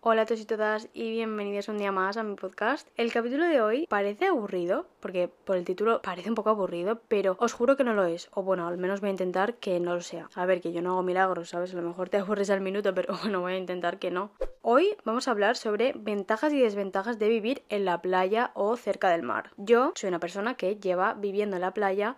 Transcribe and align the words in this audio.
Hola 0.00 0.22
a 0.22 0.26
todos 0.26 0.40
y 0.40 0.44
todas 0.44 0.88
y 0.94 1.10
bienvenidos 1.10 1.66
un 1.66 1.76
día 1.76 1.90
más 1.90 2.16
a 2.16 2.22
mi 2.22 2.36
podcast. 2.36 2.86
El 2.96 3.12
capítulo 3.12 3.44
de 3.46 3.60
hoy 3.60 3.86
parece 3.88 4.26
aburrido, 4.26 4.86
porque 5.00 5.26
por 5.26 5.56
el 5.56 5.64
título 5.64 6.00
parece 6.02 6.28
un 6.28 6.36
poco 6.36 6.50
aburrido, 6.50 7.00
pero 7.08 7.36
os 7.40 7.52
juro 7.52 7.76
que 7.76 7.82
no 7.82 7.94
lo 7.94 8.04
es. 8.04 8.28
O 8.32 8.44
bueno, 8.44 8.68
al 8.68 8.78
menos 8.78 9.00
voy 9.00 9.08
a 9.08 9.10
intentar 9.10 9.54
que 9.54 9.80
no 9.80 9.96
lo 9.96 10.00
sea. 10.00 10.28
A 10.36 10.46
ver, 10.46 10.60
que 10.60 10.72
yo 10.72 10.82
no 10.82 10.92
hago 10.92 11.02
milagros, 11.02 11.48
¿sabes? 11.48 11.72
A 11.74 11.76
lo 11.78 11.82
mejor 11.82 12.10
te 12.10 12.16
aburres 12.18 12.48
al 12.50 12.60
minuto, 12.60 12.94
pero 12.94 13.18
bueno, 13.22 13.40
voy 13.40 13.54
a 13.54 13.58
intentar 13.58 13.98
que 13.98 14.12
no. 14.12 14.30
Hoy 14.62 14.96
vamos 15.04 15.26
a 15.26 15.32
hablar 15.32 15.56
sobre 15.56 15.92
ventajas 15.96 16.52
y 16.52 16.60
desventajas 16.60 17.18
de 17.18 17.28
vivir 17.28 17.64
en 17.68 17.84
la 17.84 18.00
playa 18.00 18.52
o 18.54 18.76
cerca 18.76 19.10
del 19.10 19.24
mar. 19.24 19.50
Yo 19.56 19.94
soy 19.96 20.10
una 20.10 20.20
persona 20.20 20.54
que 20.54 20.76
lleva 20.76 21.14
viviendo 21.14 21.56
en 21.56 21.62
la 21.62 21.74
playa 21.74 22.14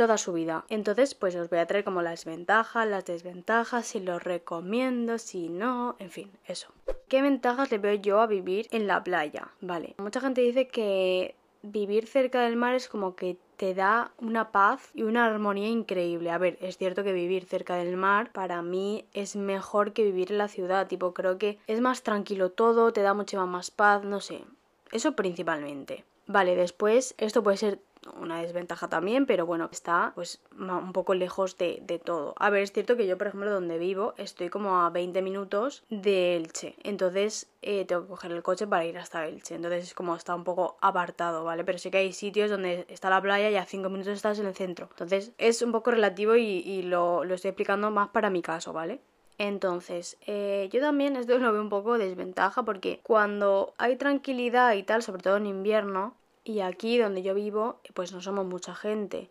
toda 0.00 0.16
su 0.16 0.32
vida. 0.32 0.64
Entonces, 0.70 1.14
pues 1.14 1.36
os 1.36 1.50
voy 1.50 1.58
a 1.58 1.66
traer 1.66 1.84
como 1.84 2.00
las 2.00 2.24
ventajas, 2.24 2.88
las 2.88 3.04
desventajas, 3.04 3.84
si 3.84 4.00
los 4.00 4.24
recomiendo, 4.24 5.18
si 5.18 5.50
no, 5.50 5.94
en 5.98 6.10
fin, 6.10 6.30
eso. 6.46 6.72
¿Qué 7.08 7.20
ventajas 7.20 7.70
le 7.70 7.76
veo 7.76 7.92
yo 7.92 8.18
a 8.22 8.26
vivir 8.26 8.66
en 8.70 8.86
la 8.86 9.04
playa? 9.04 9.48
Vale, 9.60 9.94
mucha 9.98 10.22
gente 10.22 10.40
dice 10.40 10.68
que 10.68 11.34
vivir 11.60 12.06
cerca 12.06 12.40
del 12.40 12.56
mar 12.56 12.74
es 12.74 12.88
como 12.88 13.14
que 13.14 13.36
te 13.58 13.74
da 13.74 14.10
una 14.16 14.52
paz 14.52 14.88
y 14.94 15.02
una 15.02 15.26
armonía 15.26 15.68
increíble. 15.68 16.30
A 16.30 16.38
ver, 16.38 16.56
es 16.62 16.78
cierto 16.78 17.04
que 17.04 17.12
vivir 17.12 17.44
cerca 17.44 17.76
del 17.76 17.98
mar 17.98 18.32
para 18.32 18.62
mí 18.62 19.04
es 19.12 19.36
mejor 19.36 19.92
que 19.92 20.04
vivir 20.04 20.32
en 20.32 20.38
la 20.38 20.48
ciudad, 20.48 20.86
tipo 20.86 21.12
creo 21.12 21.36
que 21.36 21.58
es 21.66 21.82
más 21.82 22.02
tranquilo 22.02 22.52
todo, 22.52 22.90
te 22.94 23.02
da 23.02 23.12
mucha 23.12 23.44
más 23.44 23.70
paz, 23.70 24.02
no 24.02 24.20
sé. 24.20 24.46
Eso 24.92 25.12
principalmente. 25.12 26.06
Vale, 26.26 26.56
después 26.56 27.14
esto 27.18 27.42
puede 27.42 27.58
ser 27.58 27.80
una 28.20 28.40
desventaja 28.40 28.88
también, 28.88 29.26
pero 29.26 29.46
bueno, 29.46 29.68
está 29.72 30.12
pues 30.14 30.40
un 30.58 30.92
poco 30.92 31.14
lejos 31.14 31.56
de, 31.58 32.00
todo. 32.04 32.34
A 32.38 32.50
ver, 32.50 32.62
es 32.62 32.72
cierto 32.72 32.96
que 32.96 33.06
yo, 33.06 33.18
por 33.18 33.28
ejemplo, 33.28 33.50
donde 33.50 33.78
vivo, 33.78 34.14
estoy 34.16 34.48
como 34.48 34.80
a 34.80 34.90
20 34.90 35.22
minutos 35.22 35.84
de 35.90 36.36
Elche. 36.36 36.74
Entonces 36.82 37.48
eh, 37.62 37.84
tengo 37.84 38.02
que 38.02 38.08
coger 38.08 38.32
el 38.32 38.42
coche 38.42 38.66
para 38.66 38.84
ir 38.84 38.98
hasta 38.98 39.26
Elche. 39.26 39.54
Entonces 39.54 39.84
es 39.84 39.94
como 39.94 40.16
está 40.16 40.34
un 40.34 40.44
poco 40.44 40.76
apartado, 40.80 41.44
¿vale? 41.44 41.64
Pero 41.64 41.78
sí 41.78 41.90
que 41.90 41.98
hay 41.98 42.12
sitios 42.12 42.50
donde 42.50 42.86
está 42.88 43.10
la 43.10 43.20
playa 43.20 43.50
y 43.50 43.56
a 43.56 43.64
5 43.64 43.88
minutos 43.88 44.14
estás 44.14 44.38
en 44.38 44.46
el 44.46 44.54
centro. 44.54 44.88
Entonces 44.90 45.32
es 45.38 45.62
un 45.62 45.72
poco 45.72 45.90
relativo 45.90 46.36
y, 46.36 46.82
lo, 46.82 47.24
lo, 47.24 47.34
estoy 47.34 47.50
explicando 47.50 47.90
más 47.90 48.08
para 48.08 48.30
mi 48.30 48.42
caso, 48.42 48.72
¿vale? 48.72 49.00
Entonces, 49.40 50.18
eh, 50.26 50.68
yo 50.70 50.80
también 50.80 51.16
esto 51.16 51.38
lo 51.38 51.50
veo 51.50 51.62
un 51.62 51.70
poco 51.70 51.96
desventaja 51.96 52.62
porque 52.62 53.00
cuando 53.02 53.72
hay 53.78 53.96
tranquilidad 53.96 54.74
y 54.74 54.82
tal, 54.82 55.02
sobre 55.02 55.22
todo 55.22 55.38
en 55.38 55.46
invierno, 55.46 56.14
y 56.44 56.60
aquí 56.60 56.98
donde 56.98 57.22
yo 57.22 57.34
vivo 57.34 57.80
pues 57.94 58.12
no 58.12 58.20
somos 58.20 58.46
mucha 58.46 58.74
gente. 58.74 59.30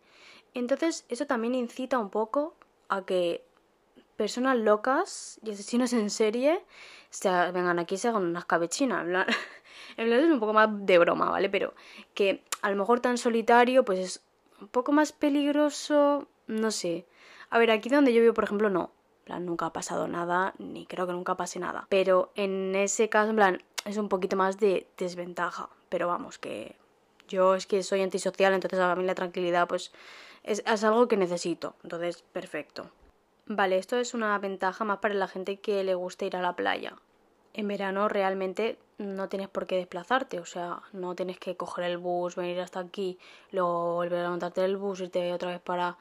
Entonces 0.53 1.05
eso 1.09 1.25
también 1.25 1.55
incita 1.55 1.99
un 1.99 2.09
poco 2.09 2.55
a 2.87 3.05
que 3.05 3.43
personas 4.15 4.57
locas 4.57 5.39
y 5.43 5.51
asesinos 5.51 5.93
en 5.93 6.09
serie 6.09 6.63
se 7.09 7.29
vengan 7.29 7.79
aquí 7.79 7.95
y 7.95 7.97
se 7.97 8.09
hagan 8.09 8.23
unas 8.23 8.45
cabechinas. 8.45 9.05
En 9.97 10.07
plan, 10.07 10.19
es 10.19 10.31
un 10.31 10.39
poco 10.39 10.53
más 10.53 10.69
de 10.85 10.99
broma, 10.99 11.29
¿vale? 11.29 11.49
Pero 11.49 11.73
que 12.13 12.43
a 12.61 12.69
lo 12.69 12.75
mejor 12.75 12.99
tan 12.99 13.17
solitario 13.17 13.83
pues 13.83 13.99
es 13.99 14.21
un 14.61 14.67
poco 14.67 14.91
más 14.91 15.11
peligroso, 15.11 16.27
no 16.47 16.71
sé. 16.71 17.05
A 17.49 17.57
ver, 17.57 17.71
aquí 17.71 17.89
donde 17.89 18.13
yo 18.13 18.21
vivo, 18.21 18.33
por 18.33 18.43
ejemplo, 18.43 18.69
no. 18.69 18.91
En 19.21 19.25
plan, 19.25 19.45
nunca 19.45 19.67
ha 19.67 19.73
pasado 19.73 20.07
nada, 20.07 20.53
ni 20.57 20.85
creo 20.85 21.07
que 21.07 21.13
nunca 21.13 21.35
pase 21.35 21.59
nada. 21.59 21.87
Pero 21.89 22.31
en 22.35 22.75
ese 22.75 23.09
caso, 23.09 23.31
en 23.31 23.35
plan, 23.35 23.63
es 23.85 23.97
un 23.97 24.09
poquito 24.09 24.35
más 24.35 24.59
de 24.59 24.87
desventaja. 24.97 25.69
Pero 25.89 26.07
vamos, 26.07 26.37
que 26.37 26.75
yo 27.29 27.55
es 27.55 27.65
que 27.65 27.81
soy 27.83 28.01
antisocial, 28.01 28.53
entonces 28.53 28.79
a 28.79 28.95
mí 28.95 29.05
la 29.05 29.15
tranquilidad 29.15 29.67
pues 29.67 29.91
es, 30.43 30.83
algo 30.83 31.07
que 31.07 31.15
necesito. 31.15 31.75
Entonces, 31.83 32.23
perfecto. 32.33 32.89
Vale, 33.45 33.77
esto 33.77 33.97
es 33.97 34.13
una 34.13 34.37
ventaja 34.39 34.83
más 34.83 34.99
para 34.99 35.13
la 35.13 35.27
gente 35.27 35.59
que 35.59 35.83
le 35.83 35.95
gusta 35.95 36.25
ir 36.25 36.35
a 36.35 36.41
la 36.41 36.55
playa. 36.55 36.95
En 37.53 37.67
verano 37.67 38.09
realmente 38.09 38.77
no 38.97 39.27
tienes 39.29 39.47
por 39.49 39.65
qué 39.65 39.77
desplazarte, 39.77 40.39
o 40.39 40.45
sea, 40.45 40.81
no 40.93 41.15
tienes 41.15 41.39
que 41.39 41.55
coger 41.55 41.85
el 41.85 41.97
bus, 41.97 42.35
venir 42.35 42.59
hasta 42.59 42.79
aquí, 42.79 43.17
luego 43.51 43.95
volver 43.95 44.25
a 44.25 44.29
montarte 44.29 44.63
el 44.63 44.77
bus, 44.77 44.99
irte 44.99 45.33
otra 45.33 45.51
vez 45.51 45.61
para 45.61 45.97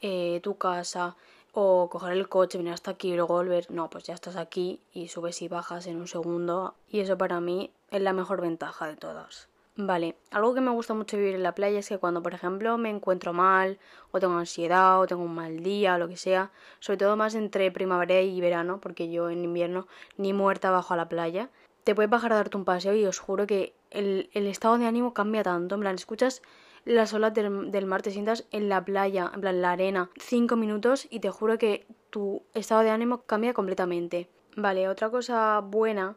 eh, 0.00 0.40
tu 0.42 0.56
casa, 0.58 1.16
o 1.52 1.88
coger 1.90 2.12
el 2.12 2.28
coche, 2.28 2.58
venir 2.58 2.72
hasta 2.72 2.92
aquí 2.92 3.12
y 3.12 3.16
luego 3.16 3.34
volver. 3.34 3.70
No, 3.70 3.90
pues 3.90 4.04
ya 4.04 4.14
estás 4.14 4.36
aquí 4.36 4.80
y 4.92 5.08
subes 5.08 5.42
y 5.42 5.48
bajas 5.48 5.86
en 5.86 5.96
un 5.96 6.08
segundo. 6.08 6.74
Y 6.88 7.00
eso 7.00 7.18
para 7.18 7.40
mí 7.40 7.70
es 7.90 8.00
la 8.00 8.12
mejor 8.12 8.40
ventaja 8.40 8.86
de 8.86 8.96
todas. 8.96 9.48
Vale, 9.74 10.16
algo 10.30 10.52
que 10.52 10.60
me 10.60 10.70
gusta 10.70 10.92
mucho 10.92 11.16
vivir 11.16 11.34
en 11.34 11.42
la 11.42 11.54
playa 11.54 11.78
es 11.78 11.88
que 11.88 11.96
cuando, 11.96 12.22
por 12.22 12.34
ejemplo, 12.34 12.76
me 12.76 12.90
encuentro 12.90 13.32
mal, 13.32 13.78
o 14.10 14.20
tengo 14.20 14.34
ansiedad, 14.34 15.00
o 15.00 15.06
tengo 15.06 15.22
un 15.22 15.34
mal 15.34 15.62
día, 15.62 15.94
o 15.94 15.98
lo 15.98 16.08
que 16.08 16.18
sea, 16.18 16.52
sobre 16.78 16.98
todo 16.98 17.16
más 17.16 17.34
entre 17.34 17.70
primavera 17.70 18.20
y 18.20 18.38
verano, 18.42 18.80
porque 18.82 19.10
yo 19.10 19.30
en 19.30 19.44
invierno 19.44 19.86
ni 20.18 20.34
muerta 20.34 20.70
bajo 20.70 20.92
a 20.92 20.98
la 20.98 21.08
playa, 21.08 21.48
te 21.84 21.94
puedes 21.94 22.10
bajar 22.10 22.34
a 22.34 22.36
darte 22.36 22.58
un 22.58 22.66
paseo 22.66 22.94
y 22.94 23.06
os 23.06 23.18
juro 23.18 23.46
que 23.46 23.74
el, 23.90 24.28
estado 24.34 24.76
de 24.76 24.86
ánimo 24.86 25.14
cambia 25.14 25.42
tanto. 25.42 25.76
En 25.76 25.80
plan, 25.80 25.94
escuchas 25.94 26.42
las 26.84 27.14
olas 27.14 27.32
del, 27.32 27.70
del, 27.70 27.86
mar, 27.86 28.02
te 28.02 28.10
sientas 28.10 28.46
en 28.50 28.68
la 28.68 28.84
playa, 28.84 29.30
en 29.34 29.40
plan, 29.40 29.62
la 29.62 29.72
arena, 29.72 30.10
cinco 30.16 30.56
minutos 30.56 31.06
y 31.08 31.20
te 31.20 31.30
juro 31.30 31.56
que 31.56 31.86
tu 32.10 32.42
estado 32.52 32.82
de 32.82 32.90
ánimo 32.90 33.22
cambia 33.22 33.54
completamente. 33.54 34.28
Vale, 34.54 34.88
otra 34.90 35.08
cosa 35.08 35.60
buena 35.60 36.16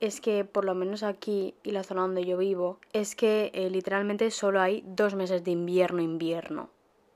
es 0.00 0.20
que 0.20 0.44
por 0.44 0.64
lo 0.64 0.74
menos 0.74 1.02
aquí 1.02 1.54
y 1.62 1.72
la 1.72 1.82
zona 1.82 2.02
donde 2.02 2.24
yo 2.24 2.36
vivo 2.38 2.78
es 2.92 3.14
que 3.14 3.50
eh, 3.54 3.70
literalmente 3.70 4.30
solo 4.30 4.60
hay 4.60 4.82
dos 4.86 5.14
meses 5.14 5.44
de 5.44 5.50
invierno 5.52 6.02
invierno 6.02 6.70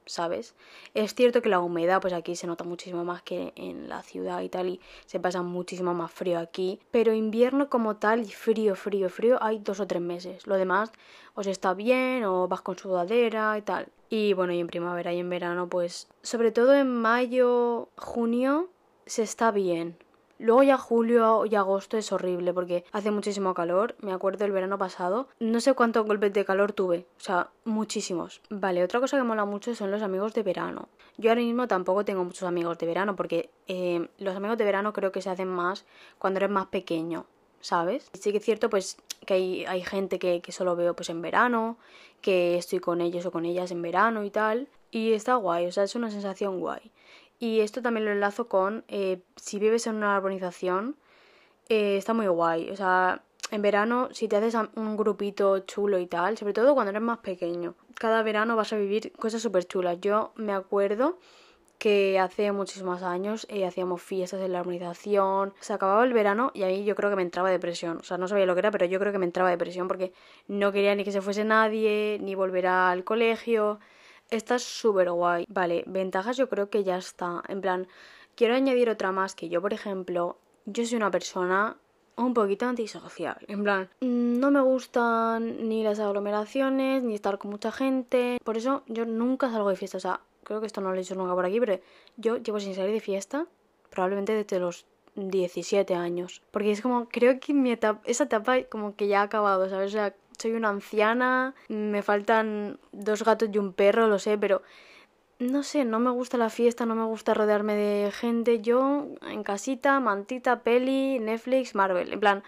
¿sabes? 0.07 0.55
Es 0.95 1.15
cierto 1.15 1.43
que 1.43 1.49
la 1.49 1.61
humedad 1.61 2.01
pues 2.01 2.13
aquí 2.13 2.37
se 2.37 2.47
nota 2.47 2.65
muchísimo 2.65 3.05
más 3.05 3.23
que 3.23 3.53
en 3.57 3.89
la 3.89 4.03
ciudad 4.03 4.41
y 4.41 4.49
tal 4.49 4.69
y 4.69 4.81
se 5.07 5.21
pasa 5.21 5.43
muchísimo 5.43 5.95
más 5.95 6.13
frío 6.13 6.39
aquí, 6.39 6.81
pero 6.91 7.13
invierno 7.13 7.69
como 7.69 7.97
tal 7.97 8.27
frío, 8.27 8.75
frío, 8.75 9.09
frío 9.09 9.39
hay 9.43 9.59
dos 9.59 9.81
o 9.81 9.87
tres 9.87 10.03
meses. 10.03 10.47
Lo 10.47 10.57
demás 10.57 10.93
os 11.35 11.47
está 11.47 11.75
bien 11.75 12.25
o 12.25 12.49
vas 12.49 12.63
con 12.63 12.77
sudadera 12.79 13.57
y 13.59 13.63
tal. 13.63 13.89
Y 14.11 14.35
bueno, 14.35 14.53
y 14.53 14.61
en 14.61 14.67
primavera 14.67 15.13
y 15.13 15.21
en 15.21 15.31
verano 15.31 15.69
pues 15.69 16.09
sobre 16.23 16.53
todo 16.53 16.75
en 16.75 16.93
mayo, 16.93 17.89
junio 17.97 18.69
se 19.07 19.23
está 19.23 19.51
bien, 19.51 19.97
Luego 20.43 20.65
ya 20.65 20.77
julio 20.77 21.47
y 21.47 21.55
agosto 21.55 21.97
es 21.97 22.11
horrible 22.11 22.53
porque 22.53 22.85
hace 22.91 23.13
muchísimo 23.13 23.55
calor. 23.55 23.95
Me 24.01 24.13
acuerdo 24.13 24.45
el 24.45 24.51
verano 24.51 24.77
pasado. 24.77 25.29
No 25.39 25.61
sé 25.61 25.73
cuántos 25.75 26.05
golpes 26.05 26.33
de 26.33 26.45
calor 26.45 26.73
tuve. 26.73 27.07
O 27.17 27.21
sea, 27.21 27.51
muchísimos. 27.65 28.43
Vale, 28.51 28.83
otra 28.83 28.99
cosa 28.99 29.17
que 29.17 29.23
mola 29.23 29.45
mucho 29.45 29.73
son 29.77 29.93
los 29.93 30.03
amigos 30.03 30.35
de 30.35 30.43
verano. 30.43 30.89
Yo 31.17 31.31
ahora 31.31 31.43
mismo 31.43 31.69
tampoco 31.69 32.05
tengo 32.05 32.25
muchos 32.25 32.43
amigos 32.43 32.77
de 32.79 32.87
verano 32.87 33.15
porque 33.15 33.51
eh, 33.69 34.09
los 34.19 34.35
amigos 34.35 34.59
de 34.59 34.65
verano 34.65 34.93
creo 34.93 35.13
que 35.13 35.23
se 35.23 35.31
hacen 35.31 35.47
más 35.47 35.85
cuando 36.19 36.39
eres 36.39 36.51
más 36.51 36.67
pequeño. 36.67 37.25
¿Sabes? 37.61 38.11
Sí 38.13 38.33
que 38.33 38.39
es 38.39 38.45
cierto 38.45 38.69
pues 38.69 38.97
que 39.25 39.35
hay, 39.35 39.65
hay 39.67 39.85
gente 39.85 40.19
que, 40.19 40.41
que 40.41 40.51
solo 40.51 40.75
veo 40.75 40.97
pues 40.97 41.09
en 41.11 41.23
verano, 41.23 41.77
que 42.21 42.57
estoy 42.57 42.81
con 42.81 43.01
ellos 43.01 43.25
o 43.27 43.31
con 43.31 43.45
ellas 43.45 43.71
en 43.71 43.81
verano 43.81 44.25
y 44.25 44.31
tal. 44.31 44.67
Y 44.91 45.13
está 45.13 45.37
guay, 45.37 45.67
o 45.67 45.73
sea, 45.73 45.85
es 45.85 45.95
una 45.95 46.11
sensación 46.11 46.59
guay. 46.59 46.91
Y 47.43 47.59
esto 47.59 47.83
también 47.83 48.05
lo 48.05 48.13
enlazo 48.13 48.47
con 48.47 48.85
eh, 48.87 49.21
si 49.35 49.59
vives 49.59 49.89
en 49.89 49.97
una 49.97 50.17
urbanización, 50.17 50.95
eh, 51.69 51.97
está 51.97 52.15
muy 52.15 52.29
guay. 52.29 52.71
O 52.71 52.77
sea, 52.77 53.25
en 53.51 53.63
verano, 53.63 54.11
si 54.13 54.29
te 54.29 54.37
haces 54.37 54.55
un 54.77 54.97
grupito 54.97 55.59
chulo 55.59 55.99
y 55.99 56.07
tal, 56.07 56.39
sobre 56.39 56.53
todo 56.53 56.75
cuando 56.75 56.91
eres 56.91 57.03
más 57.03 57.19
pequeño, 57.19 57.75
cada 57.95 58.23
verano 58.23 58.55
vas 58.55 58.73
a 58.73 58.77
vivir 58.77 59.11
cosas 59.15 59.43
súper 59.43 59.65
chulas. 59.65 59.99
Yo 60.01 60.31
me 60.37 60.53
acuerdo 60.53 61.19
que 61.79 62.21
hace 62.21 62.53
muchísimos 62.53 63.03
años 63.03 63.45
eh, 63.51 63.67
hacíamos 63.67 64.01
fiestas 64.01 64.41
en 64.41 64.53
la 64.53 64.61
urbanización. 64.61 65.53
Se 65.59 65.73
acababa 65.73 66.05
el 66.05 66.13
verano 66.13 66.53
y 66.55 66.63
ahí 66.63 66.85
yo 66.85 66.95
creo 66.95 67.11
que 67.11 67.17
me 67.17 67.23
entraba 67.23 67.51
depresión. 67.51 67.97
O 67.97 68.05
sea, 68.05 68.19
no 68.19 68.29
sabía 68.29 68.47
lo 68.47 68.55
que 68.55 68.61
era, 68.61 68.71
pero 68.71 68.87
yo 68.87 69.01
creo 69.01 69.11
que 69.11 69.19
me 69.19 69.27
entraba 69.27 69.51
depresión 69.51 69.89
porque 69.89 70.13
no 70.47 70.71
quería 70.71 70.95
ni 70.95 71.03
que 71.03 71.11
se 71.11 71.21
fuese 71.21 71.43
nadie, 71.43 72.19
ni 72.21 72.37
volver 72.37 72.69
al 72.69 73.03
colegio. 73.03 73.81
Esta 74.33 74.55
es 74.55 74.63
súper 74.63 75.11
guay. 75.11 75.45
Vale, 75.47 75.85
ventajas 75.87 76.39
yo 76.39 76.49
creo 76.49 76.71
que 76.71 76.85
ya 76.85 76.97
está. 76.97 77.43
En 77.49 77.61
plan, 77.61 77.87
quiero 78.35 78.55
añadir 78.55 78.89
otra 78.89 79.13
más 79.13 79.35
que 79.35 79.51
yo, 79.51 79.61
por 79.61 79.75
ejemplo, 79.75 80.39
yo 80.65 80.87
soy 80.87 80.97
una 80.97 81.11
persona 81.11 81.77
un 82.17 82.33
poquito 82.33 82.65
antisocial. 82.65 83.37
En 83.47 83.63
plan, 83.63 83.91
no 84.01 84.51
me 84.51 84.63
gustan 84.63 85.69
ni 85.69 85.85
las 85.85 86.01
aglomeraciones, 86.01 87.03
ni 87.03 87.15
estar 87.15 87.37
con 87.37 87.51
mucha 87.51 87.71
gente. 87.73 88.39
Por 88.43 88.57
eso 88.57 88.85
yo 88.87 89.05
nunca 89.05 89.51
salgo 89.51 89.69
de 89.69 89.77
fiesta. 89.77 89.99
O 89.99 90.01
sea, 90.01 90.21
creo 90.45 90.61
que 90.61 90.67
esto 90.67 90.81
no 90.81 90.89
lo 90.89 90.95
he 90.95 91.01
dicho 91.01 91.15
nunca 91.15 91.35
por 91.35 91.45
aquí, 91.45 91.61
pero 91.61 91.79
yo 92.17 92.39
llevo 92.39 92.59
sin 92.59 92.75
salir 92.75 92.93
de 92.95 93.01
fiesta 93.01 93.47
probablemente 93.91 94.33
desde 94.33 94.59
los 94.59 94.87
17 95.15 95.95
años. 95.95 96.41
Porque 96.53 96.71
es 96.71 96.81
como, 96.81 97.07
creo 97.11 97.39
que 97.39 97.53
mi 97.53 97.73
etapa, 97.73 98.01
esa 98.07 98.25
etapa 98.25 98.63
como 98.65 98.97
que 98.97 99.09
ya 99.09 99.21
ha 99.21 99.25
acabado, 99.25 99.69
¿sabes? 99.69 99.91
O 99.91 99.93
sea, 99.93 100.15
soy 100.39 100.53
una 100.53 100.69
anciana, 100.69 101.55
me 101.69 102.03
faltan 102.03 102.79
dos 102.93 103.25
gatos 103.25 103.49
y 103.53 103.59
un 103.59 103.73
perro, 103.73 104.09
lo 104.09 104.19
sé, 104.19 104.39
pero 104.39 104.63
no 105.39 105.63
sé, 105.63 105.85
no 105.85 105.99
me 105.99 106.11
gusta 106.11 106.37
la 106.37 106.51
fiesta, 106.51 106.87
no 106.87 106.95
me 106.95 107.05
gusta 107.05 107.35
rodearme 107.35 107.75
de 107.75 108.13
gente. 108.13 108.61
Yo 108.61 109.09
en 109.29 109.43
casita, 109.43 109.99
mantita, 110.01 110.61
peli, 110.63 111.19
Netflix, 111.19 111.75
Marvel, 111.75 112.13
en 112.13 112.21
plan, 112.21 112.43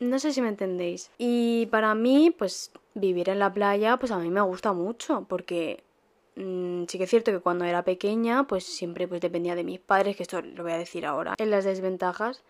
no 0.00 0.18
sé 0.18 0.32
si 0.32 0.42
me 0.42 0.48
entendéis. 0.48 1.10
Y 1.18 1.66
para 1.66 1.94
mí, 1.94 2.34
pues 2.36 2.72
vivir 2.94 3.28
en 3.28 3.38
la 3.38 3.52
playa, 3.52 3.96
pues 3.96 4.12
a 4.12 4.18
mí 4.18 4.30
me 4.30 4.40
gusta 4.42 4.72
mucho, 4.72 5.24
porque 5.28 5.82
mm, 6.36 6.84
sí 6.88 6.98
que 6.98 7.04
es 7.04 7.10
cierto 7.10 7.32
que 7.32 7.40
cuando 7.40 7.64
era 7.64 7.82
pequeña, 7.84 8.46
pues 8.46 8.64
siempre 8.64 9.08
pues 9.08 9.20
dependía 9.20 9.54
de 9.54 9.64
mis 9.64 9.80
padres, 9.80 10.16
que 10.16 10.22
esto 10.22 10.42
lo 10.42 10.62
voy 10.62 10.72
a 10.72 10.78
decir 10.78 11.06
ahora, 11.06 11.34
en 11.38 11.50
las 11.50 11.64
desventajas 11.64 12.42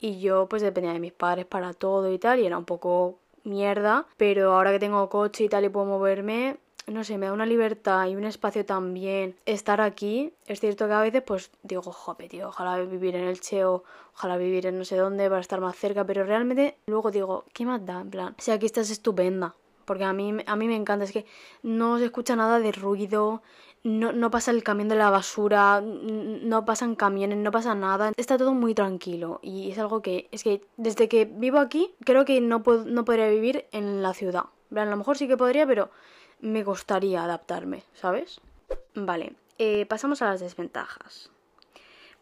y 0.00 0.20
yo 0.20 0.48
pues 0.48 0.62
dependía 0.62 0.92
de 0.92 1.00
mis 1.00 1.12
padres 1.12 1.46
para 1.46 1.72
todo 1.72 2.12
y 2.12 2.18
tal 2.18 2.40
y 2.40 2.46
era 2.46 2.58
un 2.58 2.64
poco 2.64 3.18
mierda, 3.44 4.06
pero 4.16 4.54
ahora 4.54 4.72
que 4.72 4.78
tengo 4.78 5.08
coche 5.08 5.44
y 5.44 5.48
tal 5.48 5.64
y 5.64 5.68
puedo 5.68 5.86
moverme, 5.86 6.58
no 6.86 7.04
sé, 7.04 7.16
me 7.16 7.26
da 7.26 7.32
una 7.32 7.46
libertad 7.46 8.06
y 8.06 8.16
un 8.16 8.24
espacio 8.24 8.64
también 8.66 9.36
estar 9.46 9.80
aquí. 9.80 10.32
Es 10.46 10.60
cierto 10.60 10.86
que 10.86 10.92
a 10.92 11.00
veces 11.00 11.22
pues 11.22 11.50
digo, 11.62 11.82
jope, 11.82 12.28
tío, 12.28 12.48
ojalá 12.48 12.78
vivir 12.78 13.16
en 13.16 13.24
el 13.24 13.40
Cheo, 13.40 13.84
ojalá 14.14 14.36
vivir 14.36 14.66
en 14.66 14.78
no 14.78 14.84
sé 14.84 14.96
dónde 14.96 15.28
para 15.28 15.40
estar 15.40 15.60
más 15.60 15.76
cerca, 15.76 16.04
pero 16.04 16.24
realmente 16.24 16.76
luego 16.86 17.10
digo, 17.10 17.44
¿qué 17.52 17.64
más 17.64 17.84
da? 17.84 18.00
En 18.00 18.10
plan, 18.10 18.34
si 18.38 18.50
aquí 18.50 18.66
estás 18.66 18.90
estupenda. 18.90 19.54
Porque 19.84 20.04
a 20.04 20.14
mí, 20.14 20.34
a 20.46 20.56
mí 20.56 20.66
me 20.66 20.76
encanta, 20.76 21.04
es 21.04 21.12
que 21.12 21.26
no 21.62 21.98
se 21.98 22.06
escucha 22.06 22.36
nada 22.36 22.58
de 22.58 22.72
ruido, 22.72 23.42
no, 23.84 24.12
no 24.12 24.30
pasa 24.30 24.50
el 24.50 24.64
camión 24.64 24.88
de 24.88 24.96
la 24.96 25.10
basura, 25.10 25.82
no 25.82 26.64
pasan 26.64 26.96
camiones, 26.96 27.38
no 27.38 27.50
pasa 27.50 27.74
nada. 27.74 28.12
Está 28.16 28.38
todo 28.38 28.54
muy 28.54 28.74
tranquilo 28.74 29.40
y 29.42 29.70
es 29.70 29.78
algo 29.78 30.00
que, 30.00 30.28
es 30.32 30.42
que 30.42 30.66
desde 30.78 31.06
que 31.08 31.26
vivo 31.26 31.58
aquí, 31.58 31.94
creo 32.04 32.24
que 32.24 32.40
no, 32.40 32.62
puedo, 32.62 32.86
no 32.86 33.04
podría 33.04 33.28
vivir 33.28 33.66
en 33.72 34.02
la 34.02 34.14
ciudad. 34.14 34.46
A 34.74 34.84
lo 34.86 34.96
mejor 34.96 35.18
sí 35.18 35.28
que 35.28 35.36
podría, 35.36 35.66
pero 35.66 35.90
me 36.40 36.64
gustaría 36.64 37.24
adaptarme, 37.24 37.84
¿sabes? 37.92 38.40
Vale, 38.94 39.34
eh, 39.58 39.84
pasamos 39.84 40.22
a 40.22 40.26
las 40.26 40.40
desventajas. 40.40 41.30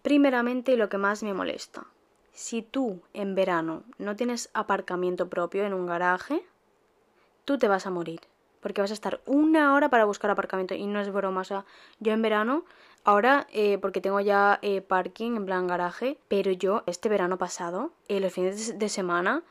Primeramente, 0.03 0.76
lo 0.76 0.88
que 0.88 0.99
más 0.99 1.23
me 1.23 1.32
molesta. 1.32 1.87
Si 2.32 2.62
tú 2.62 3.03
en 3.15 3.37
verano 3.37 3.85
no 3.99 4.17
tienes 4.17 4.50
aparcamiento 4.53 5.29
propio 5.29 5.65
en 5.65 5.75
un 5.75 5.87
garaje, 5.87 6.44
tú 7.44 7.56
te 7.56 7.69
vas 7.69 7.87
a 7.87 7.91
morir. 7.91 8.20
Porque 8.62 8.81
vas 8.81 8.91
a 8.91 8.94
estar 8.94 9.20
una 9.26 9.75
hora 9.75 9.91
para 9.91 10.06
buscar 10.06 10.31
aparcamiento. 10.31 10.75
Y 10.75 10.87
no 10.87 11.00
es 11.00 11.12
broma. 11.12 11.43
O 11.43 11.44
sea, 11.44 11.67
yo 12.00 12.12
en 12.14 12.23
verano, 12.23 12.64
ahora, 13.05 13.47
eh, 13.53 13.76
porque 13.76 14.00
tengo 14.00 14.20
ya 14.20 14.59
eh, 14.62 14.81
parking 14.81 15.37
en 15.37 15.44
plan 15.44 15.67
garaje, 15.67 16.17
pero 16.29 16.50
yo 16.50 16.82
este 16.87 17.11
verano 17.11 17.37
pasado, 17.37 17.93
los 18.09 18.32
fines 18.32 18.79
de 18.79 18.88
semana, 18.88 19.43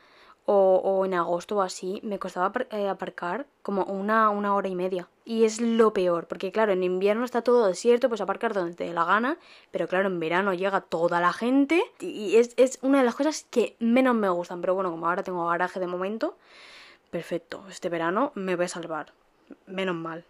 o, 0.44 1.04
en 1.04 1.14
agosto 1.14 1.56
o 1.56 1.62
así, 1.62 2.00
me 2.02 2.18
costaba 2.18 2.52
eh, 2.70 2.88
aparcar 2.88 3.46
como 3.62 3.84
una, 3.84 4.30
una 4.30 4.54
hora 4.54 4.68
y 4.68 4.74
media. 4.74 5.08
Y 5.24 5.44
es 5.44 5.60
lo 5.60 5.92
peor, 5.92 6.26
porque 6.26 6.50
claro, 6.50 6.72
en 6.72 6.82
invierno 6.82 7.24
está 7.24 7.42
todo 7.42 7.66
desierto, 7.66 8.08
pues 8.08 8.20
aparcar 8.20 8.52
donde 8.52 8.74
te 8.74 8.84
dé 8.84 8.92
la 8.92 9.04
gana, 9.04 9.38
pero 9.70 9.86
claro, 9.86 10.08
en 10.08 10.18
verano 10.18 10.52
llega 10.52 10.80
toda 10.80 11.20
la 11.20 11.32
gente 11.32 11.82
y 12.00 12.36
es, 12.36 12.54
es 12.56 12.78
una 12.82 12.98
de 12.98 13.04
las 13.04 13.14
cosas 13.14 13.46
que 13.50 13.76
menos 13.78 14.16
me 14.16 14.28
gustan. 14.28 14.60
Pero 14.60 14.74
bueno, 14.74 14.90
como 14.90 15.08
ahora 15.08 15.22
tengo 15.22 15.46
garaje 15.46 15.78
de 15.78 15.86
momento, 15.86 16.36
perfecto, 17.12 17.64
este 17.68 17.90
verano 17.90 18.32
me 18.34 18.56
voy 18.56 18.64
a 18.64 18.68
salvar. 18.68 19.12
Menos 19.66 19.94
mal. 19.94 20.24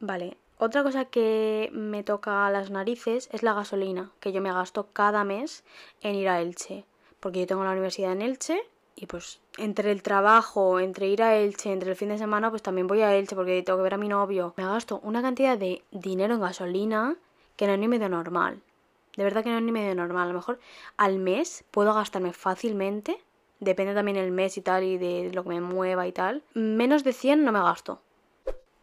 Vale, 0.00 0.36
otra 0.58 0.82
cosa 0.82 1.06
que 1.06 1.70
me 1.72 2.04
toca 2.04 2.46
a 2.46 2.50
las 2.50 2.70
narices 2.70 3.28
es 3.32 3.42
la 3.42 3.54
gasolina, 3.54 4.12
que 4.20 4.30
yo 4.30 4.42
me 4.42 4.52
gasto 4.52 4.88
cada 4.92 5.24
mes 5.24 5.64
en 6.02 6.14
ir 6.14 6.28
a 6.28 6.40
Elche. 6.42 6.84
Porque 7.20 7.40
yo 7.40 7.46
tengo 7.46 7.64
la 7.64 7.72
universidad 7.72 8.12
en 8.12 8.20
Elche 8.20 8.60
y 8.96 9.06
pues 9.06 9.40
entre 9.56 9.90
el 9.90 10.02
trabajo, 10.02 10.78
entre 10.78 11.08
ir 11.08 11.22
a 11.22 11.36
Elche, 11.36 11.72
entre 11.72 11.90
el 11.90 11.96
fin 11.96 12.10
de 12.10 12.18
semana, 12.18 12.50
pues 12.50 12.62
también 12.62 12.86
voy 12.86 13.00
a 13.00 13.16
Elche 13.16 13.34
porque 13.34 13.62
tengo 13.62 13.78
que 13.78 13.84
ver 13.84 13.94
a 13.94 13.98
mi 13.98 14.08
novio. 14.08 14.52
Me 14.58 14.64
gasto 14.64 15.00
una 15.02 15.22
cantidad 15.22 15.56
de 15.56 15.82
dinero 15.90 16.34
en 16.34 16.40
gasolina 16.40 17.16
que 17.56 17.66
no 17.66 17.72
es 17.72 17.78
ni 17.78 17.88
medio 17.88 18.10
normal. 18.10 18.60
De 19.16 19.24
verdad 19.24 19.42
que 19.42 19.50
no 19.50 19.56
es 19.56 19.62
ni 19.62 19.72
medio 19.72 19.94
normal. 19.94 20.24
A 20.24 20.32
lo 20.32 20.38
mejor 20.38 20.60
al 20.98 21.18
mes 21.18 21.64
puedo 21.70 21.94
gastarme 21.94 22.34
fácilmente, 22.34 23.18
depende 23.64 23.94
también 23.94 24.16
el 24.16 24.30
mes 24.30 24.56
y 24.56 24.60
tal 24.60 24.84
y 24.84 24.98
de 24.98 25.30
lo 25.32 25.42
que 25.42 25.48
me 25.50 25.60
mueva 25.60 26.06
y 26.06 26.12
tal. 26.12 26.42
Menos 26.54 27.04
de 27.04 27.12
100 27.12 27.44
no 27.44 27.52
me 27.52 27.60
gasto. 27.60 28.00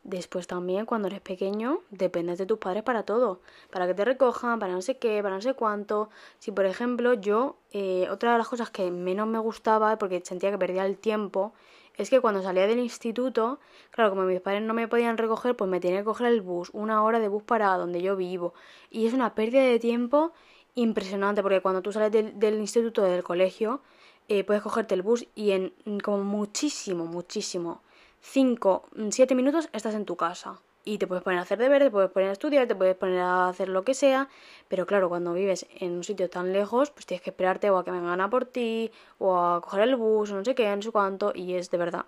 Después 0.04 0.48
también, 0.48 0.88
cuando 0.88 1.08
eres 1.08 1.22
pequeño, 1.22 1.82
dependes 1.92 2.40
de 2.40 2.48
tus 2.48 2.58
padres 2.58 2.82
para 2.82 3.04
todo. 3.04 3.42
Para 3.72 3.86
que 3.86 3.94
te 3.94 4.04
recojan, 4.04 4.58
para 4.60 4.74
no 4.74 4.82
sé 4.82 4.98
qué, 4.98 5.22
para 5.22 5.36
no 5.36 5.42
sé 5.42 5.54
cuánto. 5.54 6.10
Si, 6.40 6.52
por 6.52 6.66
ejemplo, 6.66 7.14
yo, 7.14 7.58
eh, 7.72 8.08
otra 8.10 8.32
de 8.32 8.40
las 8.40 8.48
cosas 8.48 8.72
que 8.72 8.90
menos 8.90 9.28
me 9.28 9.38
gustaba, 9.38 9.98
porque 10.00 10.22
sentía 10.26 10.50
que 10.50 10.58
perdía 10.58 10.88
el 10.88 10.98
tiempo, 10.98 11.54
es 11.98 12.10
que 12.10 12.20
cuando 12.20 12.42
salía 12.42 12.66
del 12.66 12.80
instituto, 12.80 13.60
claro, 13.92 14.10
como 14.10 14.24
mis 14.24 14.42
padres 14.42 14.64
no 14.64 14.74
me 14.74 14.88
podían 14.88 15.18
recoger, 15.18 15.56
pues 15.56 15.70
me 15.70 15.80
tenía 15.80 16.00
que 16.00 16.06
coger 16.06 16.28
el 16.28 16.42
bus, 16.42 16.72
una 16.74 17.04
hora 17.04 17.20
de 17.20 17.28
bus 17.28 17.44
para 17.44 17.78
donde 17.78 18.02
yo 18.02 18.16
vivo. 18.16 18.56
Y 18.90 19.06
es 19.06 19.14
una 19.14 19.36
pérdida 19.36 19.62
de 19.62 19.78
tiempo 19.78 20.34
impresionante, 20.74 21.44
porque 21.44 21.62
cuando 21.62 21.84
tú 21.84 21.92
sales 21.92 22.12
del, 22.12 22.40
del 22.40 22.60
instituto, 22.60 23.04
del 23.04 23.24
colegio, 23.24 23.82
eh, 24.28 24.44
puedes 24.44 24.64
cogerte 24.64 24.96
el 24.96 25.02
bus 25.02 25.28
y 25.36 25.52
en 25.52 25.74
como 26.04 26.24
muchísimo, 26.24 27.06
muchísimo 27.06 27.82
5, 28.22 28.86
7 29.10 29.36
minutos 29.36 29.70
estás 29.74 29.96
en 29.96 30.06
tu 30.06 30.16
casa. 30.16 30.60
Y 30.84 30.98
te 30.98 31.06
puedes 31.06 31.24
poner 31.24 31.38
a 31.38 31.44
hacer 31.44 31.60
deberes, 31.60 31.88
te 31.88 31.92
puedes 31.92 32.10
poner 32.10 32.30
a 32.30 32.32
estudiar, 32.32 32.68
te 32.68 32.76
puedes 32.76 32.96
poner 32.96 33.20
a 33.20 33.50
hacer 33.50 33.70
lo 33.70 33.84
que 33.84 33.94
sea. 33.94 34.30
Pero 34.68 34.88
claro, 34.88 35.10
cuando 35.10 35.34
vives 35.34 35.68
en 35.80 35.92
un 35.92 36.04
sitio 36.04 36.28
tan 36.30 36.54
lejos, 36.54 36.90
pues 36.90 37.06
tienes 37.06 37.22
que 37.22 37.30
esperarte 37.30 37.70
o 37.70 37.78
a 37.78 37.84
que 37.86 37.92
vengan 37.92 38.20
a 38.20 38.30
por 38.32 38.46
ti, 38.46 38.92
o 39.20 39.38
a 39.38 39.62
coger 39.62 39.82
el 39.82 39.96
bus, 39.96 40.32
o 40.32 40.36
no 40.36 40.44
sé 40.44 40.56
qué, 40.56 40.76
no 40.76 40.82
sé 40.82 40.92
cuánto. 40.92 41.34
Y 41.36 41.54
es 41.54 41.70
de 41.70 41.78
verdad, 41.78 42.06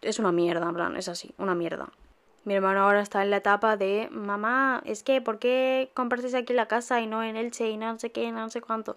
es 0.00 0.18
una 0.18 0.32
mierda, 0.32 0.68
en 0.68 0.74
plan, 0.74 0.96
es 0.96 1.08
así, 1.08 1.32
una 1.38 1.54
mierda. 1.54 1.88
Mi 2.46 2.54
hermano 2.54 2.82
ahora 2.82 3.00
está 3.00 3.24
en 3.24 3.30
la 3.30 3.38
etapa 3.38 3.76
de, 3.76 4.08
mamá, 4.12 4.80
es 4.86 5.02
que, 5.02 5.20
¿por 5.20 5.40
qué 5.40 5.90
compartes 5.94 6.32
aquí 6.32 6.52
la 6.52 6.68
casa 6.68 7.00
y 7.00 7.08
no 7.08 7.24
en 7.24 7.34
Elche 7.34 7.68
y 7.68 7.76
no 7.76 7.98
sé 7.98 8.12
qué, 8.12 8.30
no 8.30 8.48
sé 8.50 8.60
cuánto? 8.60 8.96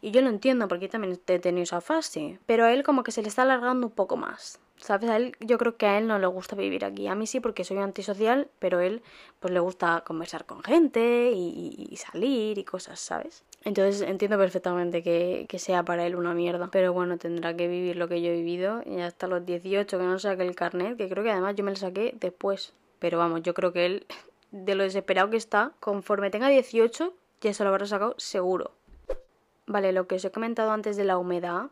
Y 0.00 0.10
yo 0.10 0.20
lo 0.20 0.28
entiendo 0.28 0.66
porque 0.66 0.88
también 0.88 1.16
he 1.28 1.38
tenido 1.38 1.62
esa 1.62 1.80
fase. 1.80 2.40
Pero 2.46 2.64
a 2.64 2.72
él 2.72 2.82
como 2.82 3.04
que 3.04 3.12
se 3.12 3.22
le 3.22 3.28
está 3.28 3.42
alargando 3.42 3.86
un 3.86 3.92
poco 3.92 4.16
más. 4.16 4.58
¿Sabes? 4.78 5.10
A 5.10 5.16
él, 5.16 5.36
yo 5.38 5.58
creo 5.58 5.76
que 5.76 5.86
a 5.86 5.96
él 5.96 6.08
no 6.08 6.18
le 6.18 6.26
gusta 6.26 6.56
vivir 6.56 6.84
aquí. 6.84 7.06
A 7.06 7.14
mí 7.14 7.28
sí 7.28 7.38
porque 7.38 7.62
soy 7.62 7.78
antisocial, 7.78 8.48
pero 8.58 8.80
él 8.80 9.00
pues 9.38 9.54
le 9.54 9.60
gusta 9.60 10.02
conversar 10.04 10.44
con 10.44 10.64
gente 10.64 11.30
y, 11.32 11.96
salir 11.96 12.58
y 12.58 12.64
cosas, 12.64 12.98
¿sabes? 12.98 13.44
Entonces 13.62 14.02
entiendo 14.02 14.38
perfectamente 14.38 15.04
que, 15.04 15.46
que, 15.48 15.60
sea 15.60 15.84
para 15.84 16.04
él 16.04 16.16
una 16.16 16.34
mierda. 16.34 16.68
Pero 16.72 16.92
bueno, 16.92 17.16
tendrá 17.16 17.56
que 17.56 17.68
vivir 17.68 17.94
lo 17.94 18.08
que 18.08 18.20
yo 18.20 18.30
he 18.30 18.36
vivido. 18.36 18.82
Y 18.84 19.00
hasta 19.02 19.28
los 19.28 19.46
18 19.46 19.98
que 19.98 20.04
no 20.04 20.18
saque 20.18 20.42
el 20.42 20.56
carnet, 20.56 20.96
que 20.96 21.08
creo 21.08 21.22
que 21.22 21.30
además 21.30 21.54
yo 21.54 21.62
me 21.62 21.70
lo 21.70 21.76
saqué 21.76 22.12
después. 22.18 22.74
Pero 22.98 23.18
vamos, 23.18 23.42
yo 23.42 23.54
creo 23.54 23.72
que 23.72 23.86
él, 23.86 24.06
de 24.50 24.74
lo 24.74 24.82
desesperado 24.84 25.30
que 25.30 25.36
está, 25.36 25.72
conforme 25.80 26.30
tenga 26.30 26.48
18, 26.48 27.12
ya 27.40 27.54
se 27.54 27.64
lo 27.64 27.70
habrá 27.70 27.86
sacado 27.86 28.14
seguro. 28.18 28.72
Vale, 29.66 29.92
lo 29.92 30.06
que 30.06 30.16
os 30.16 30.24
he 30.24 30.30
comentado 30.30 30.70
antes 30.72 30.96
de 30.96 31.04
la 31.04 31.18
humedad. 31.18 31.66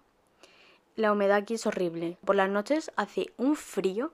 La 0.96 1.12
humedad 1.12 1.38
aquí 1.38 1.54
es 1.54 1.66
horrible. 1.66 2.18
Por 2.24 2.36
las 2.36 2.48
noches 2.50 2.90
hace 2.96 3.32
un 3.36 3.56
frío. 3.56 4.12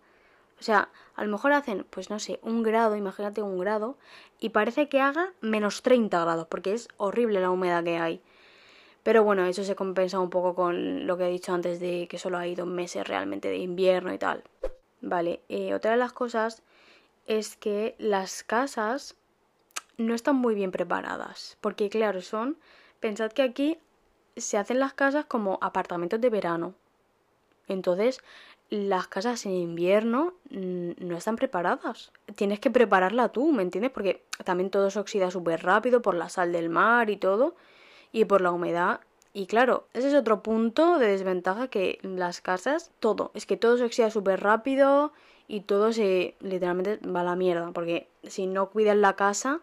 O 0.61 0.63
sea, 0.63 0.89
a 1.17 1.25
lo 1.25 1.31
mejor 1.31 1.53
hacen, 1.53 1.85
pues 1.91 2.09
no 2.09 2.19
sé, 2.19 2.39
un 2.43 2.63
grado, 2.63 2.97
imagínate 2.97 3.43
un 3.43 3.59
grado, 3.59 3.97
y 4.39 4.51
parece 4.51 4.89
que 4.89 5.01
haga 5.01 5.33
menos 5.41 5.83
30 5.83 6.21
grados, 6.21 6.47
porque 6.47 6.73
es 6.73 6.89
horrible 6.97 7.41
la 7.41 7.51
humedad 7.51 7.83
que 7.83 7.99
hay. 7.99 8.21
Pero 9.03 9.25
bueno, 9.25 9.45
eso 9.47 9.65
se 9.65 9.75
compensa 9.75 10.21
un 10.21 10.31
poco 10.31 10.55
con 10.55 11.07
lo 11.07 11.19
que 11.19 11.27
he 11.27 11.31
dicho 11.31 11.53
antes 11.53 11.81
de 11.81 12.07
que 12.09 12.19
solo 12.19 12.39
hay 12.39 12.55
dos 12.55 12.69
meses 12.69 13.07
realmente 13.07 13.49
de 13.49 13.59
invierno 13.59 14.15
y 14.15 14.19
tal. 14.19 14.45
Vale, 15.01 15.41
eh, 15.49 15.75
otra 15.75 15.91
de 15.91 15.97
las 15.97 16.13
cosas 16.13 16.63
es 17.27 17.57
que 17.57 17.95
las 17.99 18.43
casas 18.43 19.17
no 19.97 20.15
están 20.15 20.37
muy 20.37 20.55
bien 20.55 20.71
preparadas. 20.71 21.57
Porque 21.61 21.89
claro, 21.89 22.21
son... 22.21 22.59
Pensad 23.01 23.33
que 23.33 23.43
aquí 23.43 23.79
se 24.37 24.59
hacen 24.59 24.79
las 24.79 24.95
casas 24.95 25.25
como 25.25 25.59
apartamentos 25.61 26.21
de 26.21 26.31
verano. 26.31 26.75
Entonces, 27.67 28.21
las 28.71 29.09
casas 29.09 29.45
en 29.45 29.53
invierno 29.53 30.35
no 30.51 31.17
están 31.17 31.37
preparadas. 31.37 32.13
Tienes 32.37 32.61
que 32.61 32.71
prepararla 32.71 33.31
tú, 33.31 33.51
¿me 33.53 33.63
entiendes? 33.63 33.91
Porque 33.91 34.23
también 34.45 34.71
todo 34.71 34.91
se 34.91 35.01
oxida 35.01 35.31
súper 35.31 35.65
rápido 35.65 36.01
por 36.01 36.15
la 36.15 36.29
sal 36.29 36.53
del 36.53 36.71
mar 36.71 37.11
y 37.11 37.17
todo. 37.17 37.57
Y 38.13 38.25
por 38.25 38.41
la 38.41 38.53
humedad. 38.53 39.01
Y 39.33 39.47
claro, 39.47 39.89
ese 39.95 40.09
es 40.09 40.15
otro 40.15 40.43
punto 40.43 40.99
de 40.99 41.09
desventaja 41.09 41.69
que 41.69 41.99
las 42.03 42.41
casas, 42.41 42.93
todo. 43.01 43.31
Es 43.35 43.47
que 43.47 43.57
todo 43.57 43.79
se 43.79 43.85
oxida 43.85 44.11
súper 44.11 44.41
rápido 44.41 45.13
y 45.53 45.61
todo 45.61 45.93
se 45.93 46.35
literalmente 46.41 47.07
va 47.07 47.21
a 47.21 47.25
la 47.25 47.37
mierda, 47.37 47.73
porque 47.73 48.09
si 48.23 48.47
no 48.47 48.71
cuidas 48.71 48.97
la 48.97 49.17
casa, 49.17 49.61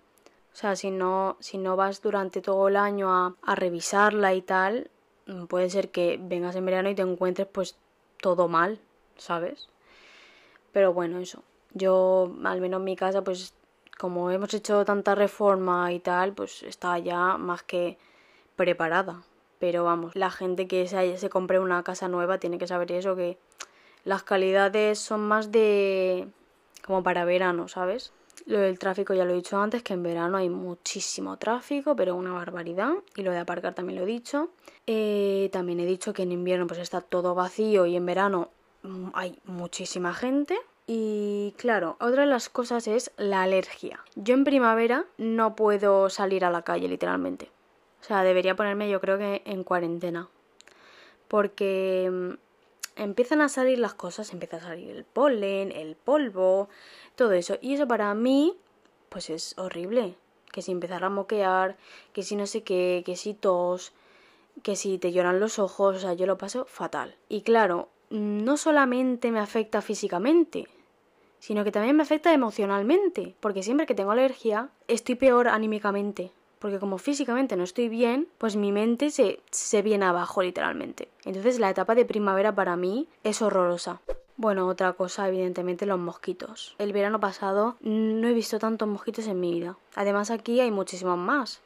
o 0.54 0.56
sea, 0.56 0.76
si 0.76 0.92
no, 0.92 1.36
si 1.40 1.58
no 1.58 1.76
vas 1.76 2.04
durante 2.04 2.44
todo 2.44 2.68
el 2.68 2.78
año 2.78 3.12
a, 3.12 3.56
revisarla 3.56 4.36
y 4.36 4.44
tal, 4.44 4.92
mm, 5.26 5.46
puede 5.46 5.68
ser 5.72 5.90
que 5.90 6.20
vengas 6.22 6.56
en 6.56 6.68
verano 6.68 6.92
y 6.92 6.96
te 6.96 7.02
encuentres 7.02 7.48
pues 7.48 7.76
todo 8.22 8.48
mal, 8.48 8.80
¿sabes? 9.18 9.68
Pero 10.74 10.94
bueno, 10.94 11.18
eso. 11.18 11.42
Yo, 11.74 12.36
al 12.44 12.62
menos 12.62 12.82
en 12.82 12.84
mi 12.84 12.96
casa, 12.96 13.24
pues 13.24 13.56
como 13.98 14.30
hemos 14.30 14.54
hecho 14.54 14.86
tanta 14.86 15.16
reforma 15.16 15.92
y 15.92 16.00
tal, 16.00 16.34
pues 16.34 16.62
está 16.62 17.00
ya 17.00 17.38
más 17.40 17.64
que 17.64 17.98
preparada. 18.56 19.24
Pero 19.58 19.86
vamos, 19.86 20.16
la 20.16 20.30
gente 20.30 20.68
que 20.68 20.88
se, 20.88 21.18
se 21.18 21.30
compre 21.32 21.58
una 21.60 21.82
casa 21.82 22.08
nueva 22.10 22.38
tiene 22.38 22.60
que 22.60 22.68
saber 22.68 22.92
eso, 22.92 23.16
que 23.16 23.40
las 24.06 24.24
calidades 24.24 25.00
son 25.00 25.22
más 25.22 25.52
de 25.52 26.28
como 26.86 27.04
para 27.04 27.26
verano, 27.26 27.68
¿sabes? 27.68 28.12
Lo 28.46 28.60
del 28.60 28.80
tráfico 28.80 29.14
ya 29.14 29.26
lo 29.26 29.32
he 29.32 29.36
dicho 29.36 29.60
antes, 29.60 29.84
que 29.84 29.94
en 29.94 30.02
verano 30.02 30.38
hay 30.38 30.50
muchísimo 30.50 31.38
tráfico, 31.38 31.96
pero 31.96 32.16
una 32.16 32.34
barbaridad. 32.34 32.94
Y 33.16 33.22
lo 33.22 33.32
de 33.32 33.38
aparcar 33.38 33.76
también 33.76 34.00
lo 34.00 34.06
he 34.06 34.08
dicho. 34.08 34.50
Eh, 34.88 35.50
también 35.52 35.80
he 35.80 35.86
dicho 35.86 36.14
que 36.14 36.24
en 36.24 36.32
invierno 36.32 36.66
pues 36.66 36.80
está 36.80 37.02
todo 37.02 37.36
vacío 37.36 37.86
y 37.86 37.96
en 37.96 38.06
verano 38.06 38.50
mm, 38.84 39.10
hay 39.14 39.38
muchísima 39.46 40.14
gente. 40.14 40.58
Y 40.88 41.54
claro, 41.58 41.98
otra 42.00 42.24
de 42.24 42.30
las 42.30 42.50
cosas 42.50 42.88
es 42.88 43.12
la 43.18 43.44
alergia. 43.44 44.00
Yo 44.16 44.34
en 44.34 44.46
primavera 44.46 45.06
no 45.18 45.56
puedo 45.56 46.10
salir 46.10 46.44
a 46.44 46.50
la 46.50 46.64
calle 46.64 46.88
literalmente. 46.88 47.52
O 48.02 48.04
sea, 48.04 48.24
debería 48.24 48.56
ponerme 48.56 48.90
yo 48.90 49.00
creo 49.00 49.20
que 49.20 49.44
en 49.46 49.64
cuarentena 49.64 50.30
porque 51.30 52.10
mm, 52.12 52.49
empiezan 53.00 53.42
a 53.42 53.50
salir 53.50 53.80
las 53.80 53.94
cosas, 53.94 54.34
empieza 54.34 54.58
a 54.58 54.62
salir 54.62 54.90
el 54.92 55.06
polen, 55.06 55.72
el 55.72 55.96
polvo, 55.96 56.70
todo 57.16 57.34
eso. 57.34 57.58
Y 57.62 57.74
eso 57.74 57.88
para 57.88 58.14
mí, 58.14 58.56
pues 59.10 59.30
es 59.30 59.58
horrible. 59.58 60.16
Que 60.52 60.62
si 60.62 60.72
empezar 60.72 61.04
a 61.04 61.10
moquear, 61.10 61.78
que 62.14 62.24
si 62.24 62.36
no 62.36 62.46
sé 62.46 62.64
qué, 62.64 63.04
que 63.06 63.16
si 63.16 63.34
tos, 63.34 63.94
que 64.64 64.76
si 64.76 64.98
te 64.98 65.12
lloran 65.12 65.40
los 65.40 65.60
ojos, 65.60 65.96
o 65.96 66.00
sea, 66.00 66.14
yo 66.14 66.26
lo 66.26 66.38
paso 66.38 66.66
fatal. 66.66 67.16
Y 67.30 67.42
claro, 67.42 67.90
no 68.10 68.58
solamente 68.58 69.32
me 69.32 69.40
afecta 69.40 69.82
físicamente, 69.82 70.68
sino 71.40 71.64
que 71.64 71.72
también 71.72 71.96
me 71.96 72.04
afecta 72.04 72.34
emocionalmente, 72.34 73.36
porque 73.40 73.64
siempre 73.64 73.86
que 73.86 73.96
tengo 73.96 74.12
alergia 74.12 74.70
estoy 74.88 75.16
peor 75.16 75.48
anímicamente, 75.48 76.32
porque 76.60 76.80
como 76.80 76.98
físicamente 76.98 77.56
no 77.56 77.64
estoy 77.64 77.90
bien, 77.90 78.28
pues 78.38 78.56
mi 78.56 78.72
mente 78.72 79.10
se, 79.12 79.40
se 79.50 79.82
viene 79.82 80.06
abajo 80.06 80.44
literalmente. 80.44 81.08
Entonces 81.26 81.60
la 81.60 81.70
etapa 81.70 81.96
de 81.96 82.06
primavera 82.06 82.54
para 82.54 82.76
mí 82.76 83.08
es 83.24 83.42
horrorosa. 83.42 84.02
Bueno, 84.42 84.68
otra 84.68 84.94
cosa, 84.94 85.28
evidentemente, 85.28 85.86
los 85.86 86.00
mosquitos. 86.00 86.74
El 86.78 86.94
verano 86.94 87.20
pasado 87.20 87.76
no 87.82 88.26
he 88.26 88.32
visto 88.32 88.58
tantos 88.58 88.88
mosquitos 88.88 89.28
en 89.28 89.38
mi 89.38 89.52
vida. 89.52 89.76
Además 89.96 90.32
aquí 90.32 90.62
hay 90.62 90.72
muchísimos 90.72 91.18
más. 91.18 91.60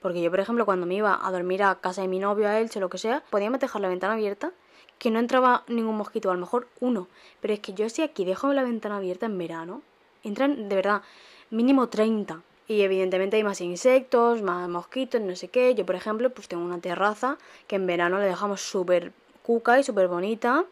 Porque 0.00 0.22
yo, 0.22 0.30
por 0.30 0.38
ejemplo, 0.38 0.64
cuando 0.64 0.86
me 0.86 0.94
iba 0.94 1.18
a 1.20 1.32
dormir 1.32 1.64
a 1.64 1.74
casa 1.80 2.02
de 2.02 2.08
mi 2.08 2.20
novio, 2.20 2.48
a 2.48 2.56
o 2.56 2.80
lo 2.80 2.88
que 2.88 2.98
sea, 2.98 3.24
podíamos 3.30 3.58
dejar 3.58 3.82
la 3.82 3.88
ventana 3.88 4.14
abierta, 4.14 4.52
que 4.98 5.10
no 5.10 5.18
entraba 5.18 5.64
ningún 5.66 5.96
mosquito, 5.96 6.30
a 6.30 6.34
lo 6.34 6.40
mejor 6.40 6.68
uno. 6.78 7.08
Pero 7.40 7.52
es 7.52 7.58
que 7.58 7.74
yo 7.74 7.88
si 7.88 8.02
aquí 8.02 8.24
dejo 8.24 8.52
la 8.52 8.62
ventana 8.62 8.98
abierta 8.98 9.26
en 9.26 9.36
verano, 9.36 9.82
entran 10.22 10.68
de 10.68 10.76
verdad 10.76 11.02
mínimo 11.50 11.88
30. 11.88 12.42
Y 12.70 12.82
evidentemente 12.82 13.36
hay 13.36 13.42
más 13.42 13.60
insectos, 13.60 14.42
más 14.42 14.68
mosquitos, 14.68 15.20
no 15.20 15.34
sé 15.34 15.48
qué. 15.48 15.74
Yo, 15.74 15.84
por 15.84 15.96
ejemplo, 15.96 16.30
pues 16.30 16.46
tengo 16.46 16.64
una 16.64 16.78
terraza 16.78 17.36
que 17.66 17.74
en 17.74 17.84
verano 17.84 18.20
le 18.20 18.26
dejamos 18.26 18.60
súper 18.60 19.12
cuca 19.42 19.80
y 19.80 19.82
súper 19.82 20.06
bonita 20.06 20.64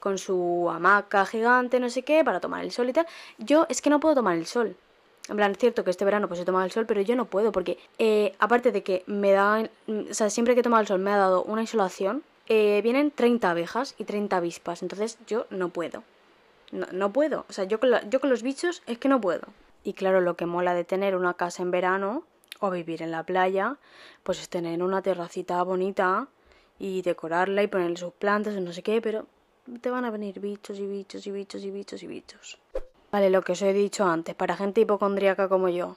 con 0.00 0.16
su 0.16 0.70
hamaca 0.70 1.26
gigante, 1.26 1.78
no 1.78 1.90
sé 1.90 2.04
qué, 2.04 2.24
para 2.24 2.40
tomar 2.40 2.64
el 2.64 2.72
sol 2.72 2.88
y 2.88 2.94
tal. 2.94 3.06
Yo 3.36 3.66
es 3.68 3.82
que 3.82 3.90
no 3.90 4.00
puedo 4.00 4.14
tomar 4.14 4.38
el 4.38 4.46
sol. 4.46 4.76
En 5.28 5.36
plan, 5.36 5.52
es 5.52 5.58
cierto 5.58 5.84
que 5.84 5.90
este 5.90 6.06
verano 6.06 6.26
pues 6.26 6.40
he 6.40 6.46
tomado 6.46 6.64
el 6.64 6.72
sol, 6.72 6.86
pero 6.86 7.02
yo 7.02 7.16
no 7.16 7.26
puedo 7.26 7.52
porque, 7.52 7.78
eh, 7.98 8.34
aparte 8.38 8.72
de 8.72 8.82
que 8.82 9.02
me 9.04 9.32
da, 9.32 9.68
o 9.88 10.14
sea, 10.14 10.30
siempre 10.30 10.54
que 10.54 10.60
he 10.60 10.62
tomado 10.62 10.80
el 10.80 10.86
sol 10.86 11.00
me 11.00 11.10
ha 11.10 11.18
dado 11.18 11.42
una 11.42 11.60
insolación, 11.60 12.22
eh, 12.48 12.80
vienen 12.82 13.10
30 13.10 13.50
abejas 13.50 13.94
y 13.98 14.04
30 14.04 14.38
avispas, 14.38 14.80
entonces 14.80 15.18
yo 15.26 15.44
no 15.50 15.68
puedo. 15.68 16.02
No, 16.70 16.86
no 16.92 17.12
puedo, 17.12 17.44
o 17.50 17.52
sea, 17.52 17.64
yo 17.64 17.78
con, 17.78 17.90
yo 18.08 18.20
con 18.20 18.30
los 18.30 18.42
bichos 18.42 18.82
es 18.86 18.96
que 18.96 19.10
no 19.10 19.20
puedo. 19.20 19.48
Y 19.84 19.94
claro, 19.94 20.20
lo 20.20 20.36
que 20.36 20.46
mola 20.46 20.74
de 20.74 20.84
tener 20.84 21.16
una 21.16 21.34
casa 21.34 21.62
en 21.62 21.70
verano 21.70 22.24
o 22.60 22.70
vivir 22.70 23.02
en 23.02 23.10
la 23.10 23.24
playa, 23.24 23.76
pues 24.22 24.40
es 24.40 24.48
tener 24.48 24.82
una 24.82 25.02
terracita 25.02 25.62
bonita 25.62 26.28
y 26.78 27.02
decorarla 27.02 27.62
y 27.62 27.66
ponerle 27.66 27.96
sus 27.96 28.12
plantas 28.12 28.54
o 28.56 28.60
no 28.60 28.72
sé 28.72 28.82
qué, 28.82 29.00
pero 29.00 29.26
te 29.80 29.90
van 29.90 30.04
a 30.04 30.10
venir 30.10 30.40
bichos 30.40 30.78
y 30.78 30.86
bichos 30.86 31.26
y 31.26 31.30
bichos 31.30 31.62
y 31.64 31.70
bichos 31.70 32.02
y 32.02 32.06
bichos. 32.06 32.58
Vale, 33.10 33.30
lo 33.30 33.42
que 33.42 33.52
os 33.52 33.62
he 33.62 33.72
dicho 33.72 34.04
antes, 34.04 34.34
para 34.34 34.56
gente 34.56 34.80
hipocondríaca 34.80 35.48
como 35.48 35.68
yo, 35.68 35.96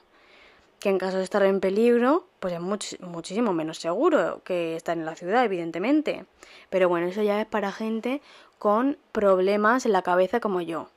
que 0.80 0.90
en 0.90 0.98
caso 0.98 1.16
de 1.16 1.24
estar 1.24 1.42
en 1.44 1.60
peligro, 1.60 2.26
pues 2.40 2.54
es 2.54 2.60
muchísimo 2.60 3.52
menos 3.52 3.78
seguro 3.78 4.42
que 4.44 4.76
estar 4.76 4.96
en 4.96 5.06
la 5.06 5.16
ciudad, 5.16 5.44
evidentemente. 5.44 6.26
Pero 6.68 6.88
bueno, 6.88 7.06
eso 7.06 7.22
ya 7.22 7.40
es 7.40 7.46
para 7.46 7.72
gente 7.72 8.20
con 8.58 8.98
problemas 9.12 9.86
en 9.86 9.92
la 9.92 10.02
cabeza 10.02 10.40
como 10.40 10.60
yo. 10.60 10.90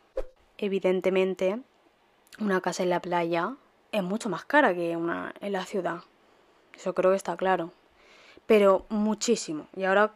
Evidentemente, 0.57 1.61
una 2.37 2.61
casa 2.61 2.83
en 2.83 2.89
la 2.89 3.01
playa 3.01 3.55
es 3.91 4.03
mucho 4.03 4.29
más 4.29 4.45
cara 4.45 4.73
que 4.73 4.95
una 4.95 5.33
en 5.41 5.53
la 5.53 5.65
ciudad. 5.65 6.01
Eso 6.75 6.93
creo 6.93 7.11
que 7.11 7.17
está 7.17 7.35
claro. 7.35 7.71
Pero 8.45 8.85
muchísimo. 8.89 9.67
Y 9.75 9.83
ahora 9.83 10.13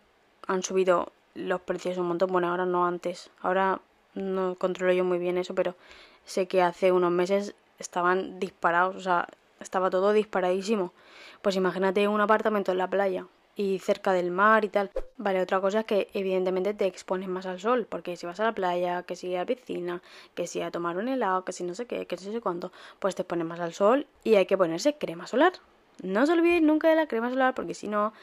han 0.48 0.64
subido 0.64 1.12
los 1.34 1.62
precios 1.62 1.98
un 1.98 2.08
montón. 2.08 2.32
Bueno, 2.32 2.50
ahora 2.50 2.66
no 2.66 2.86
antes. 2.86 3.32
Ahora 3.42 3.82
no 4.14 4.56
controlo 4.56 4.94
yo 4.94 5.04
muy 5.04 5.18
bien 5.18 5.38
eso, 5.38 5.56
pero 5.56 5.76
sé 6.26 6.48
que 6.48 6.62
hace 6.62 6.92
unos 6.92 7.12
meses 7.12 7.56
estaban 7.80 8.40
disparados, 8.40 8.96
o 8.96 9.00
sea, 9.02 9.28
estaba 9.60 9.90
todo 9.90 10.14
disparadísimo. 10.14 10.94
Pues 11.42 11.56
imagínate 11.56 12.08
un 12.08 12.22
apartamento 12.22 12.72
en 12.72 12.78
la 12.78 12.90
playa 12.90 13.28
y 13.56 13.80
cerca 13.80 14.14
del 14.14 14.32
mar 14.32 14.66
y 14.66 14.70
tal. 14.70 14.92
Vale, 15.18 15.42
otra 15.42 15.62
cosa 15.62 15.82
es 15.82 15.86
que 15.86 16.10
evidentemente 16.14 16.74
te 16.74 16.86
expones 16.86 17.30
más 17.30 17.46
al 17.46 17.60
sol, 17.60 17.86
porque 17.88 18.16
si 18.18 18.26
vas 18.26 18.40
a 18.40 18.46
la 18.46 18.52
playa, 18.54 19.04
que 19.04 19.16
si 19.16 19.36
a 19.36 19.40
la 19.40 19.46
piscina, 19.46 20.02
que 20.36 20.48
si 20.48 20.62
a 20.62 20.72
tomar 20.72 20.98
un 20.98 21.08
helado, 21.08 21.46
que 21.46 21.54
si 21.54 21.64
no 21.64 21.76
sé 21.76 21.86
qué, 21.86 22.06
que 22.08 22.16
no 22.16 22.22
sé 22.22 22.42
cuánto, 22.42 22.72
pues 23.00 23.16
te 23.16 23.22
expones 23.22 23.46
más 23.46 23.60
al 23.60 23.74
sol 23.74 24.08
y 24.24 24.36
hay 24.36 24.46
que 24.46 24.58
ponerse 24.58 24.96
crema 24.96 25.28
solar. 25.28 25.54
No 26.02 26.24
os 26.24 26.30
olvidéis 26.30 26.64
nunca 26.64 26.90
de 26.90 26.96
la 26.96 27.08
crema 27.08 27.30
solar 27.30 27.54
porque 27.54 27.76
si 27.76 27.88
no 27.88 28.14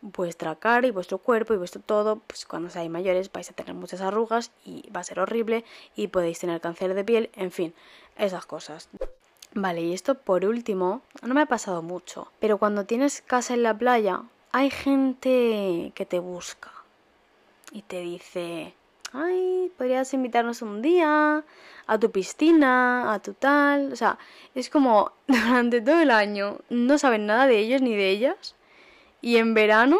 vuestra 0.00 0.54
cara 0.54 0.86
y 0.86 0.90
vuestro 0.90 1.18
cuerpo 1.18 1.54
y 1.54 1.56
vuestro 1.56 1.82
todo, 1.82 2.20
pues 2.26 2.46
cuando 2.46 2.70
seáis 2.70 2.90
mayores 2.90 3.30
vais 3.32 3.50
a 3.50 3.52
tener 3.52 3.74
muchas 3.74 4.00
arrugas 4.00 4.50
y 4.64 4.88
va 4.90 5.00
a 5.00 5.04
ser 5.04 5.20
horrible 5.20 5.64
y 5.96 6.08
podéis 6.08 6.38
tener 6.38 6.60
cáncer 6.60 6.94
de 6.94 7.04
piel, 7.04 7.30
en 7.34 7.50
fin, 7.50 7.74
esas 8.16 8.46
cosas. 8.46 8.88
Vale, 9.54 9.80
y 9.82 9.92
esto 9.92 10.14
por 10.14 10.44
último, 10.44 11.02
no 11.22 11.34
me 11.34 11.42
ha 11.42 11.46
pasado 11.46 11.82
mucho, 11.82 12.30
pero 12.38 12.58
cuando 12.58 12.84
tienes 12.84 13.22
casa 13.22 13.54
en 13.54 13.62
la 13.62 13.76
playa, 13.76 14.22
hay 14.58 14.70
gente 14.70 15.92
que 15.94 16.04
te 16.04 16.18
busca 16.18 16.72
y 17.70 17.82
te 17.82 18.00
dice, 18.00 18.74
ay, 19.12 19.70
podrías 19.78 20.12
invitarnos 20.14 20.62
un 20.62 20.82
día 20.82 21.44
a 21.86 21.98
tu 22.00 22.10
piscina, 22.10 23.14
a 23.14 23.20
tu 23.20 23.34
tal, 23.34 23.92
o 23.92 23.94
sea, 23.94 24.18
es 24.56 24.68
como 24.68 25.12
durante 25.28 25.80
todo 25.80 26.00
el 26.00 26.10
año 26.10 26.58
no 26.70 26.98
saben 26.98 27.26
nada 27.26 27.46
de 27.46 27.56
ellos 27.60 27.82
ni 27.82 27.94
de 27.94 28.10
ellas 28.10 28.56
y 29.20 29.36
en 29.36 29.54
verano 29.54 29.96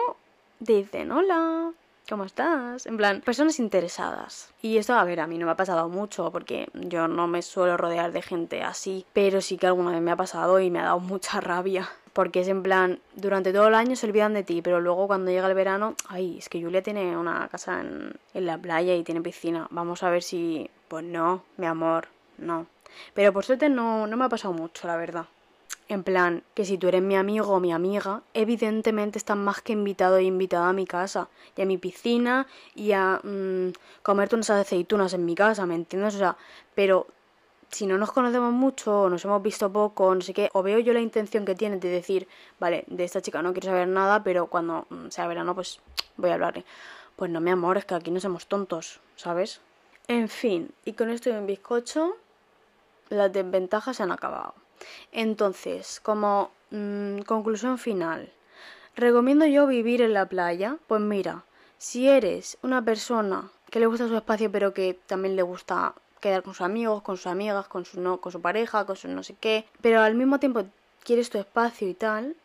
dicen, 0.59 1.13
hola, 1.13 1.71
¿cómo 2.09 2.25
estás? 2.25 2.87
En 2.87 2.97
plan, 2.97 3.21
personas 3.21 3.59
interesadas. 3.59 4.51
Y 4.63 4.79
esto, 4.79 4.95
a 4.95 5.05
ver, 5.05 5.21
a 5.21 5.27
mí 5.27 5.39
no 5.39 5.47
me 5.47 5.53
ha 5.53 5.57
pasado 5.57 5.89
mucho 5.89 6.31
porque 6.33 6.69
yo 6.73 7.07
no 7.07 7.27
me 7.27 7.43
suelo 7.43 7.77
rodear 7.77 8.13
de 8.13 8.23
gente 8.23 8.63
así, 8.63 9.05
pero 9.13 9.41
sí 9.41 9.59
que 9.59 9.67
alguna 9.67 9.93
vez 9.93 10.01
me 10.01 10.11
ha 10.11 10.17
pasado 10.17 10.59
y 10.61 10.71
me 10.71 10.81
ha 10.81 10.85
dado 10.85 11.01
mucha 11.01 11.41
rabia. 11.41 11.89
Porque 12.13 12.41
es 12.41 12.49
en 12.49 12.63
plan, 12.63 12.99
durante 13.15 13.53
todo 13.53 13.69
el 13.69 13.75
año 13.75 13.95
se 13.95 14.07
olvidan 14.07 14.35
de 14.35 14.43
ti, 14.43 14.61
pero 14.61 14.81
luego 14.81 15.07
cuando 15.07 15.31
llega 15.31 15.47
el 15.47 15.55
verano, 15.55 15.95
ay, 16.09 16.39
es 16.39 16.49
que 16.49 16.61
Julia 16.61 16.83
tiene 16.83 17.17
una 17.17 17.47
casa 17.49 17.81
en, 17.81 18.15
en 18.35 18.47
la 18.47 18.59
playa 18.59 18.95
y 18.97 19.05
tiene 19.05 19.21
piscina. 19.21 19.69
Vamos 19.71 20.03
a 20.03 20.11
ver 20.11 20.23
si... 20.23 20.69
Pues 20.89 21.05
no, 21.05 21.45
mi 21.59 21.67
amor, 21.67 22.09
no. 22.39 22.67
Pero 23.15 23.33
por 23.33 23.45
suerte 23.45 23.69
no, 23.69 24.07
no 24.07 24.17
me 24.17 24.25
ha 24.25 24.29
pasado 24.29 24.55
mucho, 24.55 24.89
la 24.89 24.97
verdad. 24.97 25.27
En 25.89 26.03
plan, 26.03 26.43
que 26.55 26.67
si 26.67 26.77
tú 26.77 26.89
eres 26.89 27.01
mi 27.01 27.17
amigo 27.17 27.49
o 27.49 27.61
mi 27.61 27.73
amiga, 27.73 28.23
evidentemente 28.35 29.17
estás 29.17 29.39
más 29.39 29.63
que 29.63 29.73
invitado 29.73 30.19
e 30.19 30.25
invitada 30.25 30.69
a 30.69 30.75
mi 30.75 30.87
casa, 30.87 31.29
y 31.57 31.63
a 31.63 31.65
mi 31.65 31.79
piscina, 31.79 32.47
y 32.75 32.93
a 32.93 33.21
mmm, 33.23 33.73
comerte 34.03 34.35
unas 34.35 34.51
aceitunas 34.51 35.15
en 35.15 35.25
mi 35.25 35.35
casa, 35.35 35.65
¿me 35.65 35.75
entiendes? 35.75 36.15
O 36.17 36.19
sea, 36.19 36.37
pero 36.75 37.07
si 37.71 37.87
no 37.87 37.97
nos 37.97 38.13
conocemos 38.13 38.53
mucho, 38.53 39.03
o 39.03 39.11
nos 39.11 39.25
hemos 39.25 39.43
visto 39.43 39.73
poco, 39.73 40.15
no 40.15 40.21
sé 40.21 40.35
qué, 40.35 40.51
o 40.53 40.63
veo 40.63 40.79
yo 40.79 40.93
la 40.93 41.01
intención 41.01 41.47
que 41.47 41.55
tiene 41.55 41.79
de 41.79 41.89
decir, 41.89 42.29
vale, 42.61 42.85
de 42.89 43.05
esta 43.05 43.23
chica 43.23 43.41
no 43.41 43.53
quiero 43.53 43.69
saber 43.69 43.89
nada, 43.89 44.23
pero 44.23 44.47
cuando 44.47 44.87
mm, 44.91 45.09
sea 45.09 45.27
verano, 45.27 45.55
pues 45.55 45.81
voy 46.19 46.31
a 46.31 46.35
hablarle. 46.35 46.67
Pues 47.17 47.31
no, 47.31 47.41
mi 47.41 47.51
amor, 47.51 47.79
es 47.79 47.87
que 47.87 47.95
aquí 47.95 48.11
no 48.11 48.21
somos 48.21 48.47
tontos, 48.47 49.01
¿sabes? 49.17 49.61
En 50.07 50.29
fin, 50.29 50.71
y 50.85 50.93
con 50.93 51.09
esto 51.11 51.31
de 51.31 51.39
un 51.39 51.47
bizcocho, 51.47 52.17
las 53.09 53.33
desventajas 53.33 53.97
se 53.97 54.03
han 54.03 54.13
acabado. 54.13 54.55
Entonces, 55.13 56.01
como 56.01 56.51
mmm, 56.71 57.21
conclusión 57.21 57.79
final, 57.79 58.33
¿recomiendo 58.97 59.47
yo 59.47 59.67
vivir 59.67 60.03
en 60.03 60.15
la 60.15 60.27
playa? 60.27 60.77
Pues 60.87 61.01
mira, 61.01 61.45
si 61.79 62.09
eres 62.09 62.59
una 62.63 62.83
persona 62.83 63.51
que 63.71 63.81
le 63.81 63.87
gusta 63.87 64.09
su 64.09 64.17
espacio 64.17 64.51
pero 64.51 64.75
que 64.75 64.99
también 65.07 65.37
le 65.37 65.43
gusta 65.43 65.95
quedar 66.21 66.43
con 66.43 66.55
sus 66.55 66.63
amigos, 66.63 67.03
con 67.03 67.17
sus 67.17 67.27
amigas, 67.27 67.69
con 67.69 67.85
su, 67.85 68.01
no, 68.01 68.21
con 68.21 68.33
su 68.33 68.41
pareja, 68.41 68.87
con 68.87 68.97
su 68.97 69.09
no 69.09 69.23
sé 69.23 69.37
qué, 69.39 69.67
pero 69.81 70.01
al 70.01 70.15
mismo 70.15 70.39
tiempo 70.41 70.65
quieres 71.05 71.31
tu 71.31 71.39
espacio 71.39 71.89
y 71.89 71.95
tal, 71.95 72.37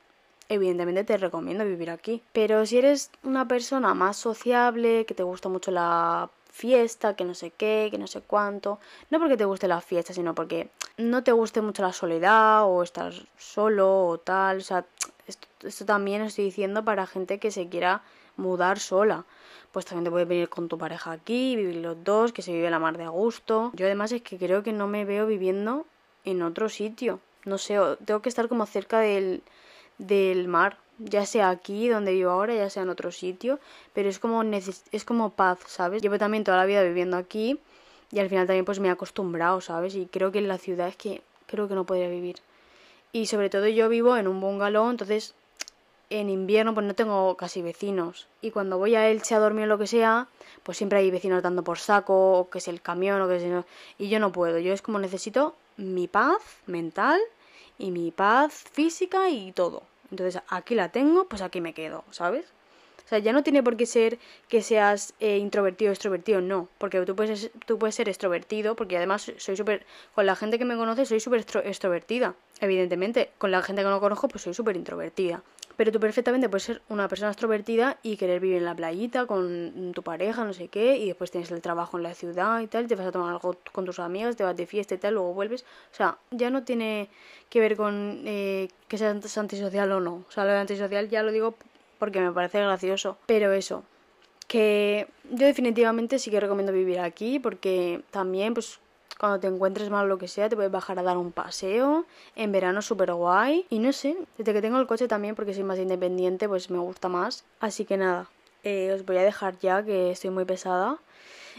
evidentemente 0.49 1.03
te 1.03 1.17
recomiendo 1.17 1.65
vivir 1.65 1.89
aquí. 1.89 2.21
Pero 2.33 2.65
si 2.65 2.77
eres 2.77 3.11
una 3.23 3.47
persona 3.47 3.93
más 3.93 4.17
sociable, 4.17 5.05
que 5.05 5.13
te 5.13 5.23
gusta 5.23 5.49
mucho 5.49 5.71
la 5.71 6.29
fiesta, 6.53 7.15
que 7.15 7.25
no 7.25 7.33
sé 7.33 7.49
qué, 7.49 7.87
que 7.89 7.97
no 7.97 8.05
sé 8.05 8.21
cuánto. 8.21 8.79
No 9.09 9.19
porque 9.19 9.35
te 9.35 9.45
guste 9.45 9.67
la 9.67 9.81
fiesta, 9.81 10.13
sino 10.13 10.35
porque 10.35 10.69
no 10.97 11.23
te 11.23 11.31
guste 11.31 11.61
mucho 11.61 11.81
la 11.81 11.91
soledad 11.91 12.65
o 12.65 12.83
estar 12.83 13.11
solo 13.37 14.05
o 14.05 14.19
tal. 14.19 14.59
O 14.59 14.61
sea, 14.61 14.85
esto, 15.25 15.85
también 15.85 16.21
estoy 16.21 16.45
diciendo 16.45 16.85
para 16.85 17.07
gente 17.07 17.39
que 17.39 17.49
se 17.49 17.67
quiera 17.69 18.03
mudar 18.37 18.79
sola. 18.79 19.25
Pues 19.71 19.85
también 19.85 20.03
te 20.05 20.11
puedes 20.11 20.27
venir 20.27 20.47
con 20.47 20.69
tu 20.69 20.77
pareja 20.77 21.11
aquí, 21.11 21.55
vivir 21.55 21.77
los 21.77 22.03
dos, 22.03 22.31
que 22.31 22.43
se 22.43 22.53
vive 22.53 22.69
la 22.69 22.77
mar 22.77 22.97
de 22.97 23.05
a 23.05 23.09
gusto. 23.09 23.71
Yo 23.73 23.87
además 23.87 24.11
es 24.11 24.21
que 24.21 24.37
creo 24.37 24.61
que 24.61 24.73
no 24.73 24.87
me 24.87 25.05
veo 25.05 25.25
viviendo 25.25 25.87
en 26.23 26.43
otro 26.43 26.69
sitio. 26.69 27.19
No 27.45 27.57
sé, 27.57 27.79
tengo 28.05 28.21
que 28.21 28.29
estar 28.29 28.47
como 28.47 28.67
cerca 28.67 28.99
del, 28.99 29.41
del 29.97 30.47
mar 30.47 30.77
ya 30.99 31.25
sea 31.25 31.49
aquí 31.49 31.89
donde 31.89 32.13
vivo 32.13 32.31
ahora, 32.31 32.55
ya 32.55 32.69
sea 32.69 32.83
en 32.83 32.89
otro 32.89 33.11
sitio, 33.11 33.59
pero 33.93 34.09
es 34.09 34.19
como 34.19 34.43
es 34.43 35.05
como 35.05 35.31
paz, 35.31 35.59
¿sabes? 35.67 36.01
Llevo 36.01 36.17
también 36.17 36.43
toda 36.43 36.57
la 36.57 36.65
vida 36.65 36.83
viviendo 36.83 37.17
aquí 37.17 37.59
y 38.11 38.19
al 38.19 38.29
final 38.29 38.47
también 38.47 38.65
pues 38.65 38.79
me 38.79 38.87
he 38.89 38.91
acostumbrado, 38.91 39.61
¿sabes? 39.61 39.95
Y 39.95 40.05
creo 40.05 40.31
que 40.31 40.39
en 40.39 40.47
la 40.47 40.57
ciudad 40.57 40.87
es 40.87 40.95
que 40.95 41.21
creo 41.47 41.67
que 41.67 41.75
no 41.75 41.85
podría 41.85 42.09
vivir. 42.09 42.37
Y 43.11 43.27
sobre 43.27 43.49
todo 43.49 43.67
yo 43.67 43.89
vivo 43.89 44.17
en 44.17 44.27
un 44.27 44.39
bungalow, 44.39 44.89
entonces 44.89 45.35
en 46.09 46.29
invierno 46.29 46.73
pues 46.73 46.85
no 46.85 46.93
tengo 46.93 47.35
casi 47.37 47.61
vecinos. 47.61 48.27
Y 48.41 48.51
cuando 48.51 48.77
voy 48.77 48.95
a 48.95 49.09
Elche 49.09 49.35
a 49.35 49.39
dormir 49.39 49.65
o 49.65 49.67
lo 49.67 49.77
que 49.77 49.87
sea, 49.87 50.27
pues 50.63 50.77
siempre 50.77 50.99
hay 50.99 51.09
vecinos 51.11 51.41
dando 51.41 51.63
por 51.63 51.79
saco, 51.79 52.39
o 52.39 52.49
que 52.49 52.59
es 52.59 52.67
el 52.67 52.81
camión, 52.81 53.21
o 53.21 53.27
que 53.27 53.37
es... 53.37 53.65
Y 53.97 54.09
yo 54.09 54.19
no 54.19 54.31
puedo, 54.31 54.59
yo 54.59 54.73
es 54.73 54.81
como 54.81 54.99
necesito 54.99 55.55
mi 55.77 56.07
paz 56.07 56.41
mental 56.67 57.19
y 57.79 57.91
mi 57.91 58.11
paz 58.11 58.63
física 58.71 59.29
y 59.29 59.51
todo. 59.51 59.83
Entonces 60.13 60.43
aquí 60.47 60.75
la 60.75 60.89
tengo, 60.89 61.25
pues 61.25 61.41
aquí 61.41 61.59
me 61.59 61.73
quedo, 61.73 62.03
¿sabes? 62.11 62.45
O 63.03 63.07
sea, 63.07 63.17
ya 63.17 63.33
no 63.33 63.41
tiene 63.41 63.63
por 63.63 63.77
qué 63.77 63.87
ser 63.87 64.19
que 64.47 64.61
seas 64.61 65.15
eh, 65.19 65.37
introvertido 65.37 65.89
o 65.89 65.93
extrovertido, 65.93 66.39
no. 66.39 66.69
Porque 66.77 67.01
tú 67.01 67.15
puedes, 67.15 67.49
tú 67.65 67.79
puedes 67.79 67.95
ser 67.95 68.09
extrovertido, 68.09 68.75
porque 68.75 68.95
además 68.95 69.31
soy 69.37 69.57
súper... 69.57 69.87
Con 70.13 70.27
la 70.27 70.35
gente 70.35 70.59
que 70.59 70.65
me 70.65 70.75
conoce 70.75 71.07
soy 71.07 71.19
súper 71.19 71.43
extrovertida, 71.65 72.35
evidentemente. 72.59 73.31
Con 73.39 73.49
la 73.49 73.63
gente 73.63 73.81
que 73.81 73.89
no 73.89 73.99
conozco, 73.99 74.27
pues 74.27 74.43
soy 74.43 74.53
súper 74.53 74.77
introvertida. 74.77 75.41
Pero 75.75 75.91
tú 75.91 75.99
perfectamente 75.99 76.49
puedes 76.49 76.63
ser 76.63 76.81
una 76.89 77.07
persona 77.07 77.31
extrovertida 77.31 77.97
y 78.03 78.17
querer 78.17 78.39
vivir 78.39 78.57
en 78.57 78.65
la 78.65 78.75
playita 78.75 79.25
con 79.25 79.91
tu 79.93 80.03
pareja, 80.03 80.43
no 80.45 80.53
sé 80.53 80.67
qué, 80.67 80.97
y 80.97 81.07
después 81.07 81.31
tienes 81.31 81.51
el 81.51 81.61
trabajo 81.61 81.97
en 81.97 82.03
la 82.03 82.13
ciudad 82.13 82.59
y 82.59 82.67
tal, 82.67 82.87
te 82.87 82.95
vas 82.95 83.07
a 83.07 83.11
tomar 83.11 83.31
algo 83.31 83.57
con 83.71 83.85
tus 83.85 83.99
amigas, 83.99 84.35
te 84.35 84.43
vas 84.43 84.55
de 84.55 84.67
fiesta 84.67 84.95
y 84.95 84.97
tal, 84.97 85.15
luego 85.15 85.33
vuelves. 85.33 85.63
O 85.91 85.95
sea, 85.95 86.17
ya 86.31 86.49
no 86.49 86.63
tiene 86.63 87.09
que 87.49 87.59
ver 87.59 87.75
con 87.75 88.21
eh, 88.25 88.69
que 88.87 88.97
seas 88.97 89.37
antisocial 89.37 89.91
o 89.91 89.99
no. 89.99 90.23
O 90.27 90.31
sea, 90.31 90.45
lo 90.45 90.51
de 90.51 90.59
antisocial 90.59 91.09
ya 91.09 91.23
lo 91.23 91.31
digo 91.31 91.55
porque 91.97 92.19
me 92.19 92.31
parece 92.31 92.59
gracioso. 92.59 93.17
Pero 93.25 93.51
eso, 93.53 93.83
que 94.47 95.07
yo 95.31 95.47
definitivamente 95.47 96.19
sí 96.19 96.29
que 96.29 96.39
recomiendo 96.39 96.71
vivir 96.71 96.99
aquí 96.99 97.39
porque 97.39 98.01
también 98.11 98.53
pues 98.53 98.79
cuando 99.23 99.39
te 99.39 99.47
encuentres 99.47 99.89
mal 99.89 100.03
o 100.03 100.07
lo 100.09 100.17
que 100.17 100.27
sea, 100.27 100.49
te 100.49 100.57
puedes 100.57 100.69
bajar 100.69 100.99
a 100.99 101.01
dar 101.01 101.15
un 101.15 101.31
paseo. 101.31 102.05
En 102.35 102.51
verano 102.51 102.81
súper 102.81 103.13
guay. 103.13 103.65
Y 103.69 103.79
no 103.79 103.93
sé, 103.93 104.17
desde 104.37 104.51
que 104.51 104.61
tengo 104.61 104.77
el 104.79 104.85
coche 104.85 105.07
también, 105.07 105.33
porque 105.33 105.53
soy 105.53 105.63
más 105.63 105.79
independiente, 105.79 106.49
pues 106.49 106.69
me 106.69 106.77
gusta 106.77 107.07
más. 107.07 107.45
Así 107.61 107.85
que 107.85 107.95
nada, 107.95 108.27
eh, 108.65 108.91
os 108.93 109.05
voy 109.05 109.15
a 109.15 109.21
dejar 109.21 109.57
ya, 109.59 109.81
que 109.81 110.11
estoy 110.11 110.29
muy 110.29 110.43
pesada. 110.43 110.97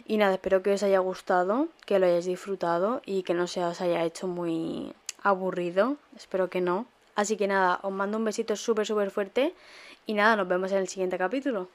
Y 0.07 0.19
nada, 0.19 0.35
espero 0.35 0.63
que 0.63 0.75
os 0.75 0.83
haya 0.83 0.99
gustado, 0.99 1.69
que 1.87 1.99
lo 1.99 2.05
hayáis 2.05 2.27
disfrutado 2.27 3.01
y 3.07 3.23
que 3.23 3.33
no 3.33 3.47
se 3.47 3.65
os 3.65 3.81
haya 3.81 4.05
hecho 4.05 4.27
muy 4.27 4.93
aburrido. 5.23 5.97
Espero 6.15 6.51
que 6.51 6.61
no. 6.61 6.85
Así 7.15 7.39
que 7.39 7.47
nada, 7.47 7.81
os 7.81 7.93
mando 7.93 8.19
un 8.19 8.27
besito 8.27 8.57
súper, 8.57 8.85
súper 8.85 9.11
fuerte. 9.11 9.55
Y 10.05 10.13
nada, 10.13 10.37
nos 10.37 10.47
vemos 10.49 10.71
en 10.73 10.81
el 10.81 10.89
siguiente 10.89 11.17
capítulo. 11.17 11.71